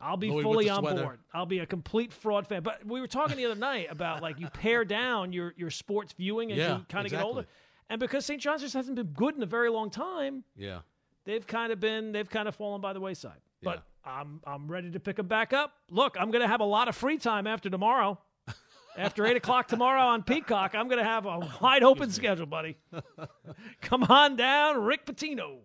[0.00, 1.02] I'll be with fully on sweater.
[1.02, 1.18] board.
[1.32, 2.62] I'll be a complete fraud fan.
[2.62, 6.12] But we were talking the other night about like you pare down your your sports
[6.12, 7.46] viewing as Yeah, you kind of get older.
[7.88, 8.40] And because St.
[8.40, 10.80] John's just hasn't been good in a very long time, Yeah.
[11.24, 13.40] they've kind of been they've kind of fallen by the wayside.
[13.62, 15.72] But I'm I'm ready to pick them back up.
[15.90, 18.18] Look, I'm going to have a lot of free time after tomorrow.
[18.98, 22.78] After eight o'clock tomorrow on Peacock, I'm going to have a wide open schedule, buddy.
[23.82, 25.58] Come on down, Rick Pitino.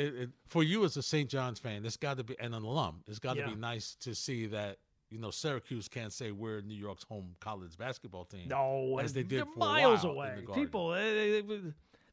[0.00, 1.28] It, it, for you as a St.
[1.28, 3.02] John's fan, it's got to be and an alum.
[3.06, 3.48] It's got to Yeah.
[3.50, 4.78] be nice to see that
[5.10, 8.48] you know Syracuse can't say we're New York's home college basketball team.
[8.48, 10.44] No, as they did miles away.
[10.54, 11.42] People, eh,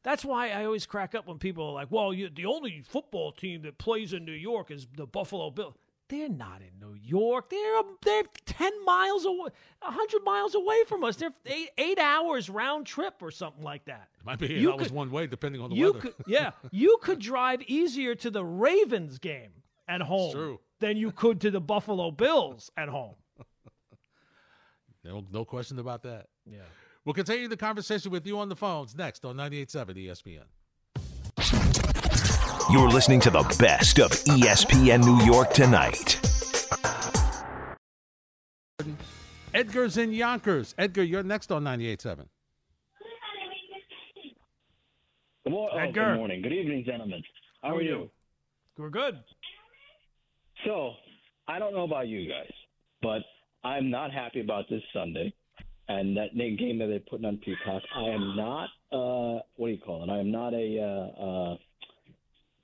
[0.02, 3.32] that's why I always crack up when people are like, "Well, you, the only football
[3.32, 5.74] team that plays in New York is the Buffalo Bills."
[6.08, 7.50] They're not in New York.
[7.50, 9.50] They're they're ten miles away,
[9.82, 11.16] hundred miles away from us.
[11.16, 14.08] They're eight, eight hours round trip or something like that.
[14.20, 16.00] It might be eight You hours could- one way depending on the You weather.
[16.00, 19.50] could, yeah, you could drive easier to the Ravens game
[19.86, 23.14] at home than you could to the Buffalo Bills at home.
[25.04, 26.26] no, no question about that.
[26.46, 26.58] Yeah.
[27.04, 30.42] We'll continue the conversation with you on the phones next on 98.7 ESPN.
[32.70, 36.20] You're listening to the best of ESPN New York tonight.
[39.54, 40.74] Edgar's in Yonkers.
[40.76, 42.26] Edgar, you're next on 98.7.
[45.44, 46.10] Good, mor- oh, Edgar.
[46.10, 46.42] good morning.
[46.42, 47.22] Good evening, gentlemen.
[47.62, 48.10] How, are you?
[48.76, 49.18] We're good.
[50.66, 50.92] So,
[51.48, 52.52] I don't know about you guys,
[53.00, 53.22] but
[53.64, 55.32] I'm not happy about this Sunday
[55.88, 57.82] and that game that they're putting on Peacock.
[57.96, 60.10] I am not, uh, what do you call it?
[60.10, 61.56] I am not a, uh, uh,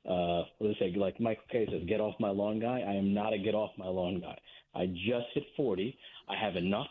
[0.08, 0.98] uh, what do they say?
[0.98, 2.80] Like Michael Kay says, get off my lawn guy.
[2.80, 4.38] I am not a get off my lawn guy.
[4.74, 5.96] I just hit 40.
[6.28, 6.88] I have enough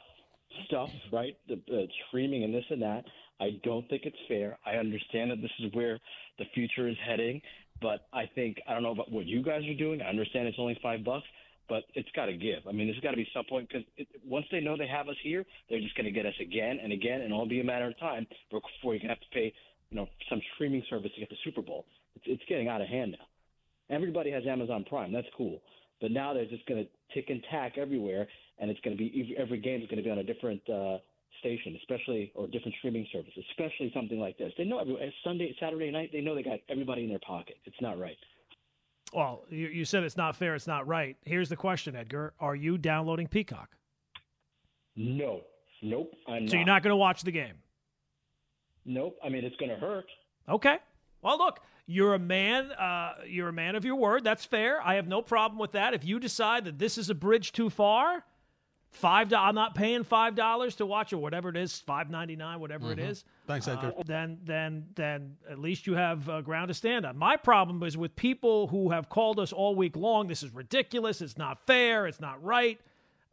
[0.66, 1.38] stuff, right?
[1.48, 3.04] The, the streaming and this and that.
[3.40, 4.58] I don't think it's fair.
[4.66, 6.00] I understand that this is where
[6.40, 7.42] the future is heading,
[7.82, 10.02] but I think I don't know about what you guys are doing.
[10.02, 11.26] I understand it's only five bucks,
[11.68, 12.66] but it's got to give.
[12.68, 13.86] I mean, there's got to be some point because
[14.26, 16.94] once they know they have us here, they're just going to get us again and
[16.94, 19.54] again, and it'll be a matter of time before you have to pay,
[19.90, 21.86] you know, some streaming service to get the Super Bowl.
[22.16, 23.96] It's, it's getting out of hand now.
[23.96, 25.12] Everybody has Amazon Prime.
[25.12, 25.62] That's cool.
[26.02, 28.28] But now they're just going to tick and tack everywhere,
[28.60, 30.98] and it's going to be every game is going to be on a different uh,
[31.40, 34.52] station, especially or different streaming service, especially something like this.
[34.58, 36.10] They know every Sunday, Saturday night.
[36.12, 37.56] They know they got everybody in their pocket.
[37.66, 38.18] It's not right.
[39.14, 41.16] Well, you, you said it's not fair, it's not right.
[41.24, 42.34] Here's the question, Edgar.
[42.40, 43.70] Are you downloading Peacock?
[44.96, 45.42] No,
[45.82, 46.12] nope.
[46.28, 47.54] I'm So you're not going to watch the game?
[48.86, 49.18] Nope.
[49.24, 50.06] I mean, it's going to hurt.
[50.50, 50.78] Okay.
[51.24, 52.72] Well, look, you're a man.
[52.72, 54.24] Uh, you're a man of your word.
[54.24, 54.82] That's fair.
[54.82, 55.94] I have no problem with that.
[55.94, 58.24] If you decide that this is a bridge too far,
[58.92, 59.34] five.
[59.34, 62.92] I'm not paying five dollars to watch or whatever it is, five ninety nine, whatever
[62.92, 63.26] it is.
[63.48, 63.94] Thanks, Edgar.
[63.98, 67.18] Uh, then, then, then, at least you have uh, ground to stand on.
[67.18, 70.28] My problem is with people who have called us all week long.
[70.28, 71.22] This is ridiculous.
[71.22, 72.08] It's not fair.
[72.08, 72.80] It's not right.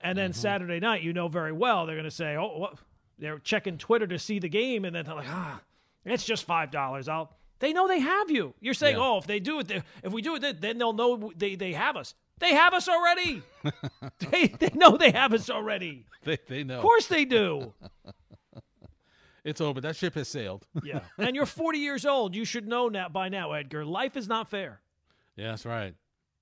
[0.00, 2.79] And then Saturday night, you know very well they're going to say, "Oh, what?"
[3.18, 5.61] They're checking Twitter to see the game, and then they're like, "Ah,
[6.07, 7.33] it's just five dollars." I'll.
[7.61, 8.55] They know they have you.
[8.61, 9.03] You're saying, Yeah.
[9.03, 11.73] "Oh, if they do it, they- if we do it, then they'll know they they
[11.75, 13.42] have us." They have us already.
[14.31, 16.07] they, they know they have us already.
[16.25, 16.77] They, they know.
[16.77, 17.73] Of course they do.
[19.42, 19.81] It's over.
[19.81, 20.66] That ship has sailed.
[20.85, 21.01] Yeah.
[21.18, 22.35] And you're 40 years old.
[22.35, 23.85] You should know now by now, Edgar.
[23.87, 24.81] Life is not fair.
[25.37, 25.94] yeah, that's right.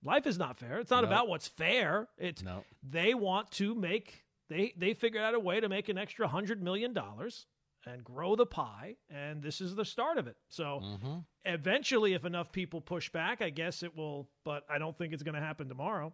[0.05, 0.79] Life is not fair.
[0.81, 1.09] It's not No.
[1.09, 2.09] about what's fair.
[2.19, 2.65] It's No.
[2.89, 6.63] they want to make they they figured out a way to make an extra hundred
[6.63, 7.47] million dollars
[7.89, 10.37] and grow the pie, and this is the start of it.
[10.49, 11.19] So Mm-hmm.
[11.47, 14.29] eventually, if enough people push back, I guess it will.
[14.45, 16.13] But I don't think it's going to happen tomorrow.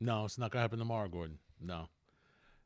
[0.00, 1.38] No, it's not going to happen tomorrow, Gordon.
[1.60, 1.88] No.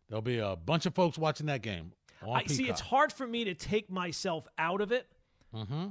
[0.09, 1.93] There'll be a bunch of folks watching that game.
[2.31, 2.69] I see.
[2.69, 5.07] It's hard for me to take myself out of it.
[5.55, 5.89] Mm-hmm.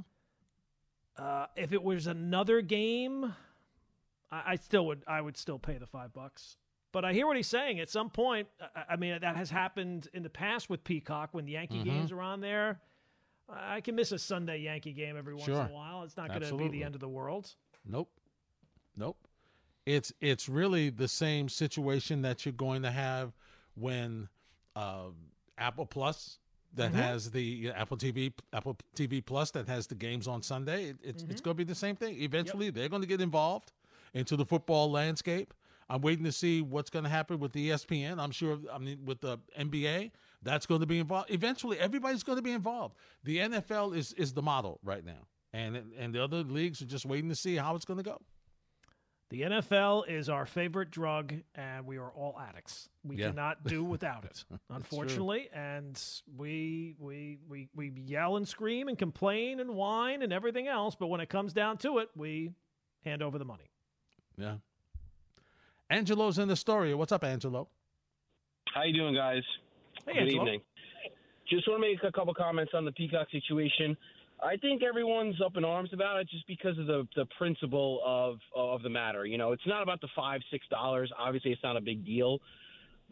[1.18, 3.34] Uh, if it was another game,
[4.30, 5.02] I, I still would.
[5.06, 6.56] I would still pay the five bucks.
[6.92, 7.80] But I hear what he's saying.
[7.80, 11.46] At some point, I, I mean, that has happened in the past with Peacock when
[11.46, 11.84] the Yankee Mhm.
[11.84, 12.80] games are on there.
[13.48, 16.04] I can miss a Sunday Yankee game every once in a while.
[16.04, 17.54] It's not going to be the end of the world.
[17.84, 18.10] Nope.
[18.96, 19.16] Nope.
[19.84, 23.32] It's it's really the same situation that you're going to have
[23.74, 24.28] when
[24.76, 25.08] uh,
[25.58, 26.38] Apple Plus
[26.74, 26.94] that Mhm.
[26.94, 30.90] has the uh, Apple TV Apple TV Plus that has the games on Sunday.
[30.90, 31.44] It, it's it's Mhm.
[31.44, 32.14] going to be the same thing.
[32.22, 33.72] Eventually, they're going to get involved
[34.14, 35.52] into the football landscape.
[35.88, 38.18] I'm waiting to see what's going to happen with the ESPN.
[38.18, 38.58] I'm sure.
[38.72, 40.10] I mean, with the NBA,
[40.42, 41.30] that's going to be involved.
[41.30, 42.96] Eventually, everybody's going to be involved.
[43.24, 47.04] The NFL is is the model right now, and and the other leagues are just
[47.06, 48.20] waiting to see how it's going to go.
[49.30, 52.90] The NFL is our favorite drug, and we are all addicts.
[53.02, 53.28] We Yeah.
[53.28, 54.58] cannot do without it, true.
[54.68, 55.48] unfortunately.
[55.54, 55.98] And
[56.36, 61.06] we, we we we yell and scream and complain and whine and everything else, but
[61.06, 62.50] when it comes down to it, we
[63.06, 63.70] hand over the money.
[64.36, 64.56] Yeah.
[65.92, 66.96] Angelo's in Astoria.
[66.96, 67.68] What's up, Angelo?
[68.74, 69.42] How you doing, guys?
[70.06, 70.42] Hey, Good Angelo.
[70.42, 70.60] evening.
[71.50, 73.94] Just want to make a couple comments on the Peacock situation.
[74.42, 78.38] I think everyone's up in arms about it just because of the the principle of
[78.56, 79.26] of the matter.
[79.26, 81.12] You know, it's not about the five six dollars.
[81.18, 82.38] Obviously, it's not a big deal.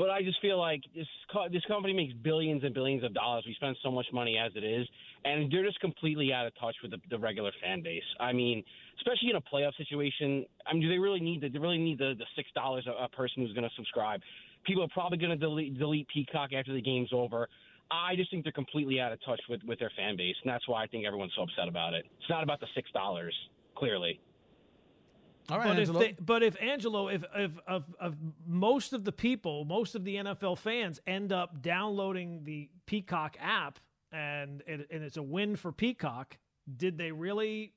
[0.00, 3.44] But I just feel like this co- this company makes billions and billions of dollars.
[3.46, 4.88] We spend so much money as it is,
[5.26, 8.08] and they're just completely out of touch with the, the regular fan base.
[8.18, 8.64] I mean,
[8.96, 10.46] especially in a playoff situation.
[10.66, 13.04] I mean, do they really need the, they really need the, the six dollars a,
[13.04, 14.22] a person who's going to subscribe?
[14.64, 17.46] People are probably going to delete, delete Peacock after the game's over.
[17.90, 20.66] I just think they're completely out of touch with, with their fan base, and that's
[20.66, 22.06] why I think everyone's so upset about it.
[22.20, 23.34] It's not about the six dollars,
[23.76, 24.18] clearly.
[25.48, 26.00] All right, but Angelo.
[26.00, 30.04] if they, but if Angelo, if if of, of most of the people, most of
[30.04, 33.78] the NFL fans end up downloading the Peacock app,
[34.12, 36.38] and it, and it's a win for Peacock,
[36.76, 37.72] did they really?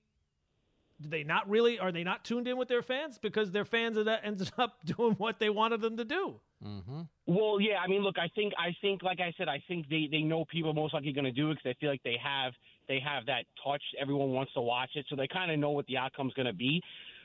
[1.01, 1.79] Did they not really?
[1.79, 4.77] Are they not tuned in with their fans because their fans are that ended up
[4.85, 6.39] doing what they wanted them to do?
[6.63, 7.01] mm-hmm.
[7.25, 10.07] Well, yeah, I mean, look, I think, I think, like I said, I think they
[10.11, 12.17] they know people are most likely going to do it because they feel like they
[12.23, 12.53] have
[12.87, 13.81] they have that touch.
[13.99, 16.53] Everyone wants to watch it, so they kind of know what the outcome's going to
[16.53, 16.81] be.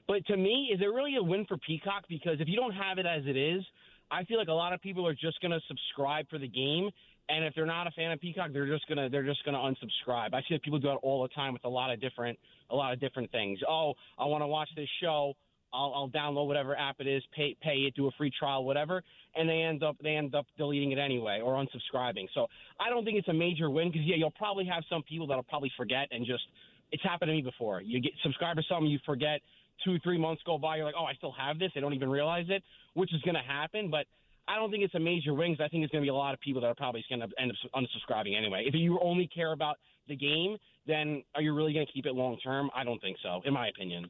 [0.08, 2.04] But to me, is it really a win for Peacock?
[2.08, 3.62] Because if you don't have it as it is,
[4.10, 6.90] I feel like a lot of people are just going to subscribe for the game.
[7.28, 10.32] And if they're not a fan of Peacock, they're just gonna they're just gonna unsubscribe.
[10.32, 12.38] I see that people do that all the time with a lot of different
[12.70, 13.58] a lot of different things.
[13.68, 15.34] Oh, I want to watch this show.
[15.70, 19.02] I'll, I'll download whatever app it is, pay pay it, do a free trial, whatever,
[19.36, 22.28] and they end up they end up deleting it anyway or unsubscribing.
[22.32, 22.46] So
[22.80, 25.42] I don't think it's a major win because yeah, you'll probably have some people that'll
[25.42, 26.44] probably forget and just
[26.92, 27.82] it's happened to me before.
[27.82, 29.40] You get subscribe to something, you forget,
[29.84, 31.70] two three months go by, you're like, oh, I still have this.
[31.74, 32.62] They don't even realize it,
[32.94, 34.06] which is going to happen, but.
[34.50, 36.14] I don't think it's a major win 'cause I think it's going to be a
[36.14, 38.64] lot of people that are probably going to end up unsubscribing anyway.
[38.66, 42.14] If you only care about the game, then are you really going to keep it
[42.14, 42.70] long term?
[42.74, 44.08] I don't think so, in my opinion.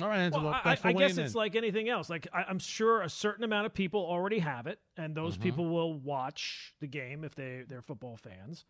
[0.00, 0.44] All right, Angelo.
[0.44, 1.38] Well, I, I guess it's in.
[1.38, 2.08] like anything else.
[2.08, 5.42] Like I, I'm sure a certain amount of people already have it, and those Mhm.
[5.42, 8.64] people will watch the game if they they're football fans.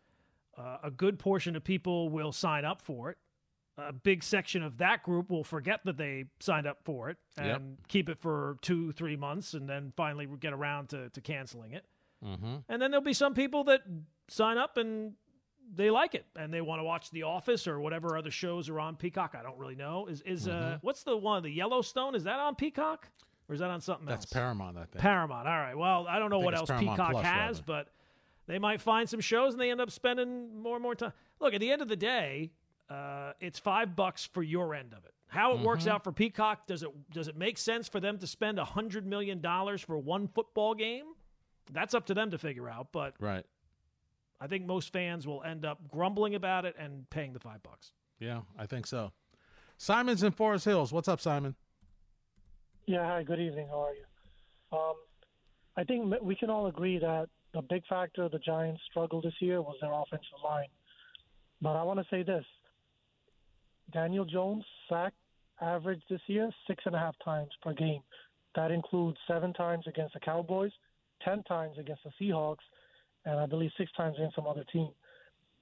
[0.57, 3.17] Uh, a good portion of people will sign up for it.
[3.79, 7.47] A big section of that group will forget that they signed up for it and
[7.47, 7.61] Yep.
[7.87, 11.85] keep it for two, three months, and then finally get around to, to canceling it.
[12.25, 12.55] mm-hmm.
[12.69, 13.81] And then there'll be some people that
[14.29, 15.13] sign up and
[15.75, 18.79] they like it and they want to watch The Office or whatever other shows are
[18.79, 19.35] on Peacock.
[19.37, 20.07] I don't really know.
[20.07, 20.79] Is is uh Mhm.
[20.81, 22.15] what's the one the Yellowstone?
[22.15, 23.09] Is that on Peacock
[23.47, 24.33] or is that on something That's else?
[24.33, 24.97] Paramount, I think.
[24.97, 25.47] Paramount.
[25.47, 25.77] All right.
[25.77, 27.63] Well, I don't know think what else Paramount Peacock Plus, has, rather.
[27.67, 27.93] but
[28.47, 31.11] they might find some shows and they end up spending more and more time.
[31.41, 32.51] Look, at the end of the day,
[32.89, 35.13] uh, it's five bucks for your end of it.
[35.29, 35.89] How it works Mhm.
[35.91, 39.05] out for Peacock does it does it make sense for them to spend a hundred
[39.05, 41.13] million dollars for one football game?
[41.71, 42.93] That's up to them to figure out.
[42.93, 43.45] But Right.
[44.39, 47.91] I think most fans will end up grumbling about it and paying the five bucks.
[48.19, 49.11] Yeah, I think so.
[49.77, 50.93] Simon's in Forest Hills.
[50.93, 51.55] What's up, Simon?
[52.85, 53.67] Yeah, hi, good evening.
[53.67, 54.05] How are you?
[54.71, 54.95] Um,
[55.75, 59.61] I think we can all agree that the big factor the Giants struggled this year
[59.61, 60.69] was their offensive line.
[61.61, 62.45] But I want to say this
[63.93, 65.15] Daniel Jones sacked
[65.61, 68.01] average this year six and a half times per game.
[68.55, 70.71] That includes seven times against the Cowboys,
[71.23, 72.65] ten times against the Seahawks,
[73.25, 74.89] and I believe six times against some other team.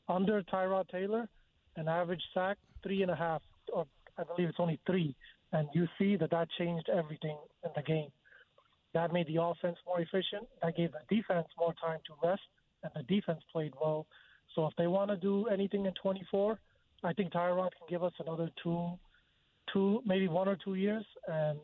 [0.07, 1.27] Under Tyrod Taylor,
[1.75, 3.41] an average sack three and a half,
[3.73, 3.85] or
[4.17, 5.15] I believe it's only three,
[5.51, 8.09] and you see that that changed everything in the game.
[8.93, 10.47] That made the offense more efficient.
[10.61, 12.43] That gave the defense more time to rest,
[12.83, 14.07] and the defense played well.
[14.55, 16.57] So if they want to do anything in 24,
[17.05, 18.91] I think Tyrod can give us another two,
[19.71, 21.59] two maybe one or two years, and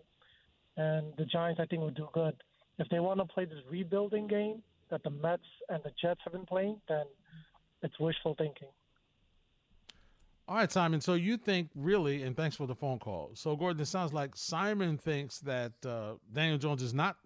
[0.77, 2.35] and the Giants I think will do good.
[2.79, 6.33] If they want to play this rebuilding game that the Mets and the Jets have
[6.33, 7.05] been playing, then
[7.81, 8.67] it's wishful thinking.
[10.47, 11.01] All right, Simon.
[11.01, 13.31] So you think really, and thanks for the phone call.
[13.35, 17.17] So Gordon, it sounds like Simon thinks that uh, Daniel Jones is not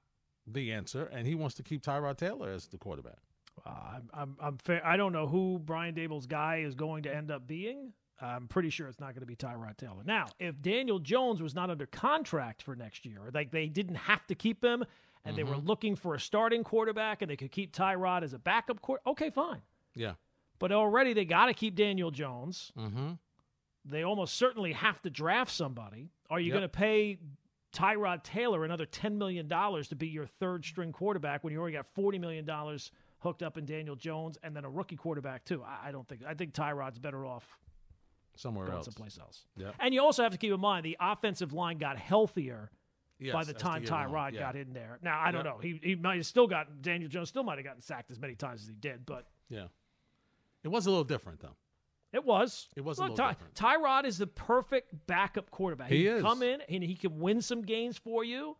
[0.47, 3.17] the answer, and he wants to keep Tyrod Taylor as the quarterback.
[3.65, 4.86] Uh, I'm, I'm, I'm fair.
[4.86, 7.93] I don't know who Brian Daboll's guy is going to end up being.
[8.21, 10.04] I'm pretty sure it's not going to be Tyrod Taylor.
[10.06, 14.25] Now, if Daniel Jones was not under contract for next year, like they didn't have
[14.28, 14.84] to keep him,
[15.25, 15.36] and mm-hmm.
[15.36, 15.67] they were mm-hmm.
[15.67, 19.30] looking for a starting quarterback, and they could keep Tyrod as a backup quarterback, okay,
[19.30, 19.62] fine.
[19.95, 20.13] Yeah.
[20.60, 22.71] But already they got to keep Daniel Jones.
[22.78, 23.13] Mm-hmm.
[23.84, 26.10] They almost certainly have to draft somebody.
[26.30, 26.54] Are you Yep.
[26.54, 27.17] going to pay
[27.73, 31.86] Tyrod Taylor another $10 million to be your third string quarterback when you already got
[31.93, 32.49] $40 million
[33.19, 35.62] hooked up in Daniel Jones and then a rookie quarterback, too?
[35.63, 36.21] I, I don't think.
[36.25, 37.45] I think Tyrod's better off
[38.36, 38.86] Somewhere going else.
[38.86, 39.45] someplace else.
[39.58, 39.71] Yeah.
[39.80, 42.69] And you also have to keep in mind the offensive line got healthier
[43.19, 43.84] Yes, by the time.
[43.86, 44.39] Tyrod Yeah.
[44.41, 45.00] got in there.
[45.02, 45.52] Now I don't Yeah.
[45.52, 45.58] know.
[45.60, 48.36] He he might have still gotten Daniel Jones still might have gotten sacked as many
[48.36, 49.67] times as he did, but Yeah.
[50.63, 51.56] It was a little different though.
[52.12, 52.69] it was.
[52.76, 53.54] It was a little Ty- different.
[53.56, 55.89] Tyrod is the perfect backup quarterback.
[55.89, 56.21] He can is.
[56.21, 58.58] come in and he can win some games for you.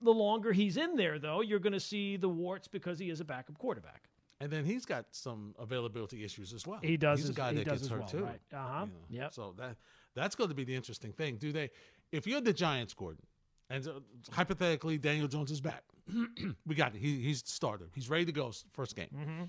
[0.00, 3.20] The longer he's in there, though, you're going to see the warts because he is
[3.20, 4.08] a backup quarterback.
[4.42, 6.80] And then he's got some availability issues as well.
[6.82, 8.24] He does He's a guy he that does gets hurt well, too.
[8.24, 8.40] right.
[8.52, 8.86] Uh-huh.
[9.10, 9.34] You know, Yep.
[9.34, 9.76] So that
[10.16, 11.36] that's going to be the interesting thing.
[11.36, 11.70] Do they?
[12.10, 13.24] If you're the Giants, Gordon,
[13.70, 13.92] and uh,
[14.32, 15.84] hypothetically Daniel Jones is back,
[16.66, 16.98] we got it.
[16.98, 17.86] He, he's the starter.
[17.94, 19.10] He's ready to go first game.
[19.16, 19.44] Mm-hmm.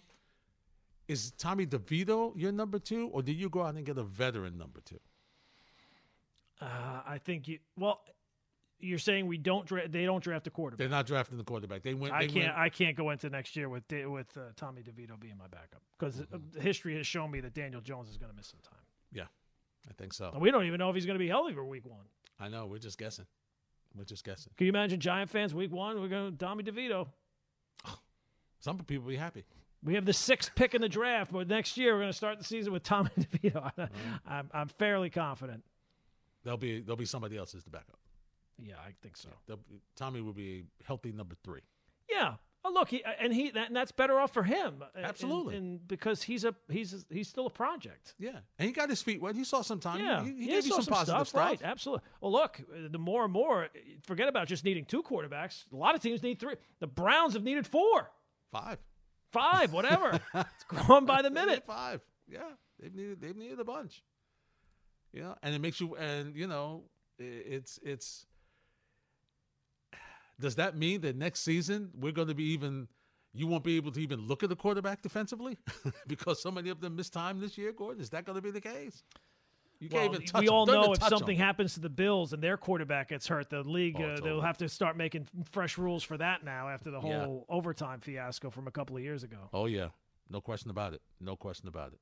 [1.07, 4.59] Is Tommy DeVito your number two, or do you go out and get a veteran
[4.59, 4.99] number two?
[6.61, 7.57] Uh, I think you.
[7.79, 8.01] Well,
[8.83, 9.65] you're saying we don't.
[9.65, 10.79] Dra- they don't draft a quarterback.
[10.79, 11.81] They're not drafting the quarterback.
[11.83, 12.13] They went.
[12.13, 12.35] I can't.
[12.35, 15.81] Went, I can't go into next year with with uh, Tommy DeVito being my backup
[15.97, 16.59] because Mm-hmm.
[16.61, 18.81] history has shown me that Daniel Jones is going to miss some time.
[19.11, 19.23] yeah,
[19.89, 20.29] I think so.
[20.33, 22.05] And we don't even know if he's going to be healthy for Week One.
[22.39, 22.65] I know.
[22.67, 23.25] We're just guessing.
[23.95, 24.51] We're just guessing.
[24.57, 26.01] Can you imagine Giant fans Week One?
[26.01, 27.07] We're going to Tommy DeVito.
[28.59, 29.43] Some people be happy.
[29.83, 32.37] We have the sixth pick in the draft, but next year we're going to start
[32.37, 33.71] the season with Tommy DeVito.
[33.77, 33.83] Mm-hmm.
[34.25, 35.63] I'm, I'm fairly confident.
[36.43, 37.97] There'll be there'll be somebody else as the backup.
[38.63, 39.29] Yeah, I think so.
[39.45, 39.61] There'll
[39.95, 41.61] Tommy will be a healthy number three.
[42.09, 42.35] Yeah.
[42.65, 44.75] Oh, look, he, and he that, and that's better off for him.
[44.81, 45.57] uh, and- Absolutely.
[45.57, 48.15] and, because he's a he's a, he's still a project.
[48.17, 49.35] Yeah, and he got his feet wet.
[49.35, 49.99] He saw some time.
[49.99, 51.41] Yeah, he, he yeah, gave you saw some positive stuff.
[51.41, 51.61] right?
[51.61, 52.05] Absolutely.
[52.21, 53.67] Well, look, the more and more,
[54.05, 55.65] forget about just needing two quarterbacks.
[55.73, 56.55] A lot of teams need three.
[56.79, 58.09] The Browns have needed four,
[58.53, 58.77] Five,
[59.33, 60.21] five, whatever.
[60.33, 61.65] it's growing by the minute.
[61.67, 61.99] Five.
[62.29, 62.43] Yeah,
[62.79, 64.01] they've needed they've needed a bunch.
[65.13, 66.85] Know, and it makes you and you know
[67.19, 68.25] it's it's.
[70.39, 72.87] Does that mean that next season we're going to be even?
[73.35, 75.57] You won't be able to even look at the quarterback defensively
[76.07, 77.71] because so many of them missed time this year.
[77.71, 79.03] Gordon, is that going to be the case?
[79.79, 81.17] You can't Well, even touch we all Don't know if touch them.
[81.19, 84.33] something happens to the Bills and their quarterback gets hurt, the league Oh, uh, they'll
[84.37, 84.45] over.
[84.45, 87.25] have to start making fresh rules for that now after the Yeah.
[87.25, 89.49] whole overtime fiasco from a couple of years ago.
[89.51, 89.89] Oh yeah,
[90.29, 91.01] no question about it.
[91.19, 91.99] No question about it.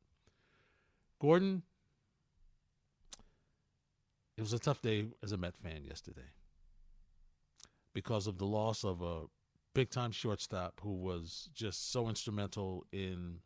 [1.19, 1.63] Gordon,
[4.37, 6.29] it was a tough day as a Met fan yesterday
[7.93, 9.23] because of the loss of a
[9.73, 13.37] big time shortstop who was just so instrumental in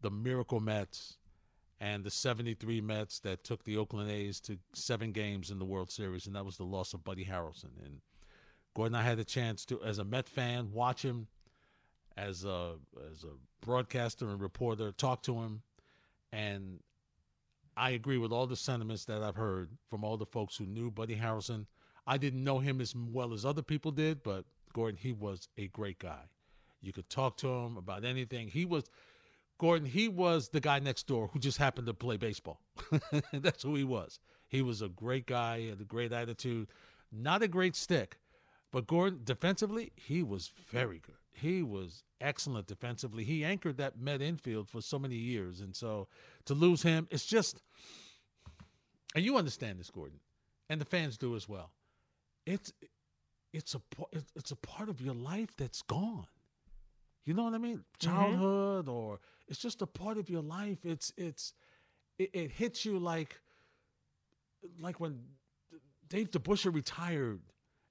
[0.00, 1.16] the miracle Mets
[1.80, 5.90] and the 73 Mets that took the Oakland A's to seven games in the World
[5.90, 7.70] Series, and that was the loss of Buddy Harrelson.
[7.84, 8.00] And
[8.74, 11.26] Gordon, I had a chance to, as a Met fan, watch him
[12.16, 12.74] as a
[13.10, 15.62] as a broadcaster and reporter, talk to him,
[16.32, 16.80] and
[17.76, 20.90] I agree with all the sentiments that I've heard from all the folks who knew
[20.90, 21.66] Buddy Harrelson.
[22.06, 25.68] I didn't know him as well as other people did, but Gordon, he was a
[25.68, 26.22] great guy.
[26.82, 28.48] You could talk to him about anything.
[28.48, 28.84] He was
[29.58, 32.60] Gordon, he was the guy next door who just happened to play baseball.
[33.32, 34.18] That's who he was.
[34.48, 36.68] He was a great guy, had a great attitude,
[37.12, 38.18] not a great stick.
[38.72, 41.14] But Gordon, defensively, he was very good.
[41.32, 43.22] He was excellent defensively.
[43.22, 45.60] He anchored that Met infield for so many years.
[45.60, 46.08] And so
[46.46, 47.62] to lose him, it's just,
[49.14, 50.18] and you understand this, Gordon,
[50.68, 51.70] and the fans do as well.
[52.46, 52.72] It's,
[53.52, 53.80] it's a,
[54.12, 56.26] it's- a part of your life that's gone.
[57.24, 57.84] You know what I mean?
[57.98, 59.18] Childhood, or
[59.48, 60.78] it's just a part of your life.
[60.84, 61.54] It's, it's,
[62.18, 63.40] it, it hits you like,
[64.78, 65.20] like when
[66.08, 67.40] Dave DeBusschere retired,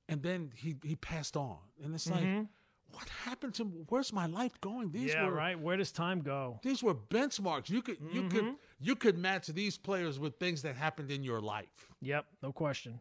[0.10, 2.48] and then he he passed on, and it's like, Mhm.
[2.92, 3.64] what happened to?
[3.90, 4.92] Where's my life going?
[4.92, 5.60] These yeah, were right.
[5.60, 6.60] Where does time go?
[6.62, 7.70] these were benchmarks.
[7.70, 8.56] You could you could Mhm.
[8.80, 11.90] you could match these players with things that happened in your life.
[12.02, 13.00] Yep, no question.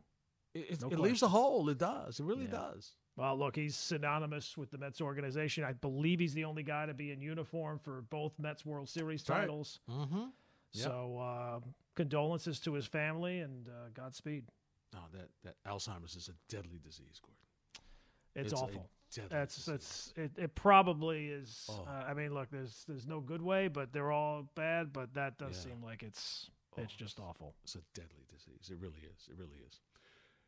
[0.55, 1.69] It, it, No it leaves a hole.
[1.69, 2.21] It does.
[2.21, 2.51] It really Yeah.
[2.73, 2.93] does.
[3.17, 5.65] Well, look, he's synonymous with the Mets organization.
[5.65, 9.29] I believe he's the only guy to be in uniform for both Mets World Series
[9.29, 9.41] right.
[9.43, 9.81] titles.
[9.91, 10.19] Mm-hmm.
[10.73, 10.85] Yep.
[10.85, 11.61] So, uh,
[11.95, 14.45] condolences to his family and uh, Godspeed.
[14.95, 17.39] No, that that Alzheimer's is a deadly disease, Gordon.
[18.35, 18.89] It's, It's awful.
[19.29, 20.31] That's that's it.
[20.39, 21.67] It probably is.
[21.71, 21.85] Oh.
[21.87, 24.93] Uh, I mean, look, there's there's no good way, but they're all bad.
[24.93, 25.73] But that does Yeah.
[25.73, 26.49] seem like it's
[26.79, 27.55] Oh, it's just awful.
[27.65, 28.71] It's a deadly disease.
[28.71, 29.29] It really is.
[29.29, 29.81] It really is.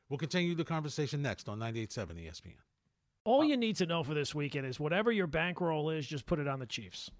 [0.09, 2.53] We'll continue the conversation next on 98.7 ESPN.
[3.25, 6.39] All you need to know for this weekend is whatever your bankroll is, just put
[6.39, 7.11] it on the Chiefs.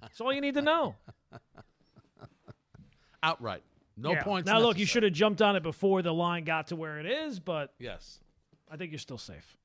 [0.00, 0.94] That's all you need to know.
[3.22, 3.62] Outright.
[3.96, 4.22] No Yeah.
[4.22, 4.46] points.
[4.46, 7.06] Now, look, you should have jumped on it before the line got to where it
[7.06, 8.20] is, but Yes.
[8.70, 9.56] I think you're still safe.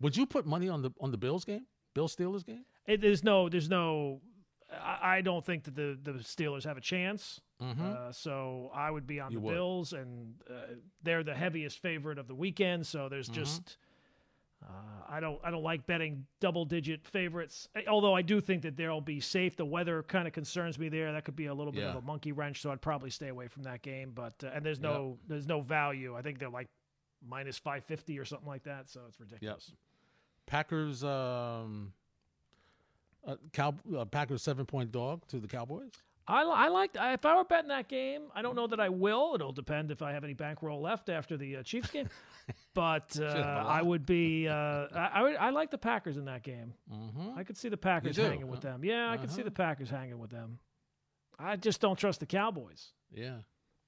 [0.00, 1.66] Would you put money on the on the Bills game?
[1.94, 2.64] Bill Steelers game?
[2.86, 4.20] It, there's no, there's no.
[4.72, 7.40] I, I don't think that the the Steelers have a chance.
[7.62, 7.80] Mhm.
[7.80, 9.54] Uh, so I would be on You the would.
[9.54, 10.54] Bills, and uh,
[11.02, 12.86] they're the heaviest favorite of the weekend.
[12.86, 13.34] So there's Mhm.
[13.34, 13.78] just.
[14.62, 14.68] Uh,
[15.08, 15.38] I don't.
[15.44, 17.68] I don't like betting double-digit favorites.
[17.76, 19.54] eh, Although I do think that they'll be safe.
[19.56, 21.12] The weather kind of concerns me there.
[21.12, 22.60] That could be a little bit of a monkey wrench.
[22.62, 24.12] So I'd probably stay away from that game.
[24.12, 26.16] But uh, and there's no there's no value.
[26.16, 26.68] I think they're like
[27.26, 28.88] minus five fifty or something like that.
[28.88, 29.72] So it's ridiculous.
[30.46, 31.92] Packers um
[33.26, 35.90] uh, Cow uh, Packers seven point dog to the Cowboys.
[36.28, 38.22] I, I like if I were betting that game.
[38.34, 39.32] I don't know that I will.
[39.36, 42.08] It'll depend if I have any bankroll left after the uh, Chiefs game.
[42.74, 44.48] but uh, I would be.
[44.48, 44.54] Uh,
[44.92, 45.36] I, I would.
[45.36, 46.74] I like the Packers in that game.
[46.92, 47.38] Mm-hmm.
[47.38, 48.82] I could see the Packers hanging with them.
[48.84, 49.44] Yeah, I could see Uh-huh.
[49.44, 50.58] the Packers hanging with them.
[51.38, 52.92] I just don't trust the Cowboys.
[53.14, 53.36] Yeah,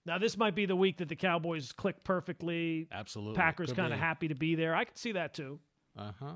[0.06, 2.86] Now this might be the week that the Cowboys click perfectly.
[2.92, 3.36] absolutely.
[3.36, 4.76] Packers kind of happy to be there.
[4.76, 5.58] I could see that too.
[5.98, 6.34] Uh-huh.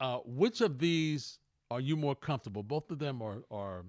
[0.00, 1.38] Uh Which of these
[1.74, 2.62] are you more comfortable?
[2.62, 3.84] Both of them are are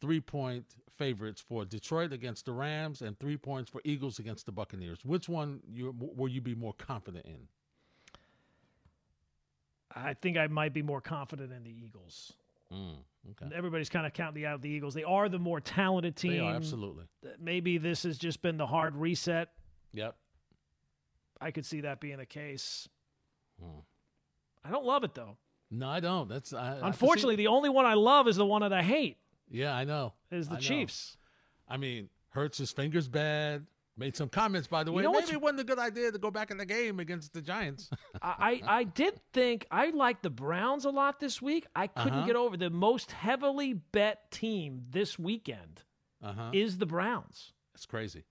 [0.00, 0.64] three point
[0.98, 5.04] favorites for Detroit against the Rams and three points for Eagles against the Buccaneers.
[5.04, 7.46] Which one you will you be more confident in?
[9.94, 12.32] I think I might be more confident in the Eagles.
[12.72, 12.96] Mm,
[13.30, 13.54] okay.
[13.54, 14.94] Everybody's kind of counting out the Eagles.
[14.94, 16.32] They are the more talented team.
[16.32, 17.04] They are absolutely.
[17.40, 19.48] maybe this has just been the hard reset.
[19.92, 20.16] Yep.
[21.40, 22.88] I could see that being the case.
[23.60, 23.80] Hmm.
[24.64, 25.36] I don't love it though.
[25.70, 26.28] No, I don't.
[26.28, 29.18] That's I, I Unfortunately, the only one I love is the one that I hate.
[29.50, 30.12] yeah, I know.
[30.30, 30.60] Is the I know.
[30.62, 31.16] Chiefs.
[31.68, 33.66] I mean, hurts his fingers bad.
[33.96, 35.02] Made some comments, by the You way.
[35.02, 37.42] know Maybe it wasn't a good idea to go back in the game against the
[37.42, 37.90] Giants.
[38.22, 41.66] I, I I did think I liked the Browns a lot this week.
[41.76, 42.26] I couldn't Uh-huh.
[42.26, 45.82] get over the most heavily bet team this weekend
[46.22, 46.50] Uh-huh.
[46.54, 47.52] is the Browns.
[47.74, 48.24] It's crazy.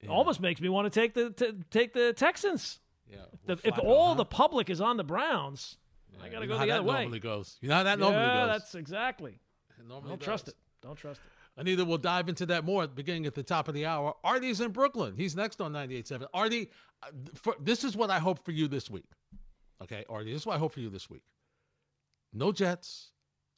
[0.00, 2.80] It almost makes me want to take the to, take the Texans.
[3.08, 3.56] Yeah.
[3.64, 5.89] If all the public is on the Browns, I
[6.22, 7.00] Yeah, got to go know how the that other way.
[7.02, 7.58] normally goes.
[7.60, 8.26] You know how that normally goes.
[8.28, 8.60] yeah, goes.
[8.60, 9.38] that's exactly.
[9.78, 10.54] It normally Don't trust it.
[10.82, 11.60] Don't trust it.
[11.60, 14.14] Anita will dive into that more at the beginning at the top of the hour.
[14.24, 15.14] Artie's in Brooklyn.
[15.16, 16.26] He's next on 98.7.
[16.32, 16.70] Artie,
[17.02, 19.04] uh, for, this is what I hope for you this week.
[19.82, 21.22] Okay, Artie, this is what I hope for you this week.
[22.32, 23.10] No Jets.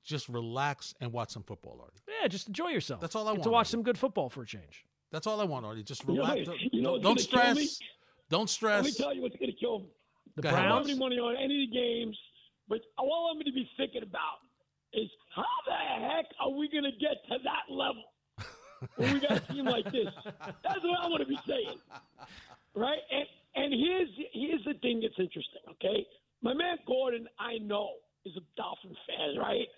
[0.05, 2.01] Just relax and watch some football, Artie.
[2.21, 3.01] Yeah, just enjoy yourself.
[3.01, 3.71] That's all I Get want, to watch Artie.
[3.71, 4.85] some good football for a change.
[5.13, 5.85] That's all I want, Artie.
[5.85, 6.49] Just You know, relax.
[6.73, 7.79] you know don't what's don't stress.
[8.31, 8.85] Don't stress.
[8.85, 9.87] Let me tell you what's going to kill me.
[10.35, 10.87] The Go I don't Browns.
[10.89, 12.19] have any money on any of the games,
[12.73, 14.41] but all I'm going to be thinking about
[14.97, 18.09] is how the heck are we going to get to that level
[18.97, 20.09] when we got a team like this?
[20.65, 21.77] That's what I want to be saying,
[22.75, 23.05] right?
[23.13, 23.29] And
[23.61, 25.61] and here's here's the thing that's interesting.
[25.77, 26.09] Okay,
[26.41, 29.69] my man Gordon, I know is a Dolphin fan, right?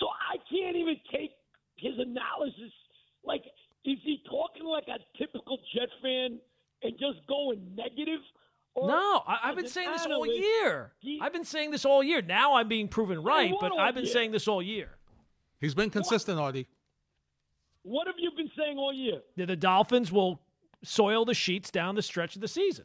[0.00, 1.36] So I can't even take
[1.76, 2.72] his analysis.
[3.20, 3.44] Like,
[3.84, 6.40] is he talking like a typical Jet fan
[6.80, 8.24] and just going negative?
[8.74, 10.92] Or No, I, I've been an saying this all analyst, year.
[11.20, 12.22] I've been saying this all year.
[12.22, 14.12] Now I'm being proven right, but I've been year?
[14.12, 14.90] saying this all year.
[15.60, 16.66] He's been consistent, Artie.
[17.82, 19.20] What have you been saying all year?
[19.36, 20.40] That the Dolphins will
[20.82, 22.84] soil the sheets down the stretch of the season.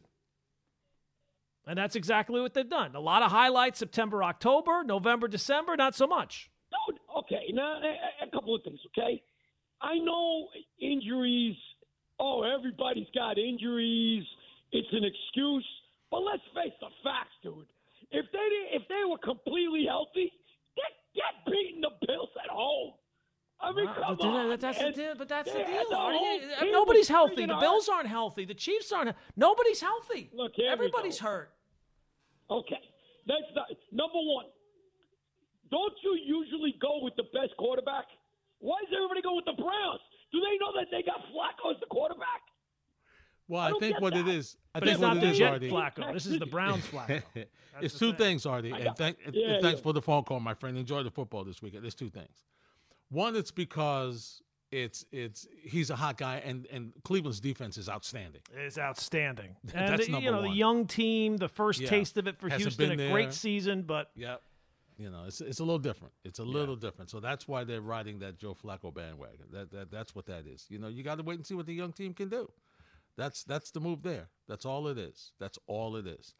[1.66, 2.94] And that's exactly what they've done.
[2.94, 6.50] A lot of highlights September, October, November, December, not so much.
[6.72, 7.46] No, okay.
[7.52, 9.22] Now, a, a couple of things, okay?
[9.80, 10.48] I know
[10.80, 11.56] injuries.
[12.20, 14.24] Oh, everybody's got injuries.
[14.72, 15.66] It's an excuse.
[16.10, 17.66] But let's face the facts, dude.
[18.10, 20.30] If they didn't, if they were completely healthy,
[20.76, 22.94] get get beating the Bills at home.
[23.58, 24.58] I mean, come but on.
[24.60, 24.92] that's man.
[24.92, 25.14] the deal.
[25.16, 25.88] But that's the They deal.
[25.90, 26.18] the Artie.
[26.18, 27.46] whole team Nobody's healthy.
[27.46, 27.56] The.
[27.58, 28.44] Bills aren't healthy.
[28.44, 29.16] The Chiefs aren't.
[29.34, 30.30] Nobody's healthy.
[30.32, 31.50] Look, Everybody's hurt.
[32.50, 32.78] Okay,
[33.26, 34.46] that's not number one.
[35.70, 38.06] Don't you usually go with the best quarterback?
[38.60, 39.98] Why does everybody go with the Browns?
[40.30, 42.45] Do they know that they got Flacco as the quarterback?
[43.48, 44.26] Well, I I, think what that.
[44.26, 45.70] it is, I But think it's what the is, Jet Artie.
[45.70, 46.12] Flacco.
[46.12, 47.22] This is the Browns Flacco.
[47.80, 48.16] It's two thing.
[48.18, 48.70] things, Artie.
[48.72, 49.82] And, thank, and thanks yeah.
[49.82, 50.76] for the phone call, my friend.
[50.76, 51.82] Enjoy the football this weekend.
[51.84, 52.44] There's two things.
[53.10, 54.42] One, it's because
[54.72, 58.40] it's it's he's a hot guy, and and Cleveland's defense is outstanding.
[58.56, 59.54] Is outstanding.
[59.74, 61.88] And That's you number know the young team, the first Yeah.
[61.88, 63.32] taste of it for Hasn't Houston, a been great there.
[63.32, 64.42] season, but Yep.
[64.98, 66.14] You know, it's it's a little different.
[66.24, 67.10] It's a little different.
[67.10, 69.46] So that's why they're riding that Joe Flacco bandwagon.
[69.52, 70.64] That that that's what that is.
[70.70, 72.50] You know, you got to wait and see what the young team can do.
[73.16, 74.28] That's that's the move there.
[74.48, 75.32] That's all it is.
[75.40, 76.34] That's all it is.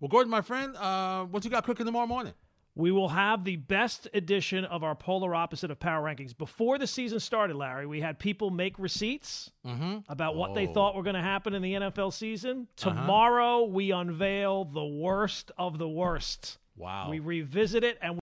[0.00, 2.34] Well, Gordon, my friend, uh, what you got cooking tomorrow morning?
[2.74, 6.36] we will have the best edition of our polar opposite of power rankings.
[6.36, 9.98] Before the season started, Larry, we had people make receipts Mm-hmm.
[10.08, 10.72] about what they Oh.
[10.74, 12.68] thought were going to happen in the NFL season.
[12.80, 12.90] Uh-huh.
[12.90, 16.58] Tomorrow, we unveil the worst of the worst.
[16.76, 17.10] Wow.
[17.10, 18.16] We revisit it and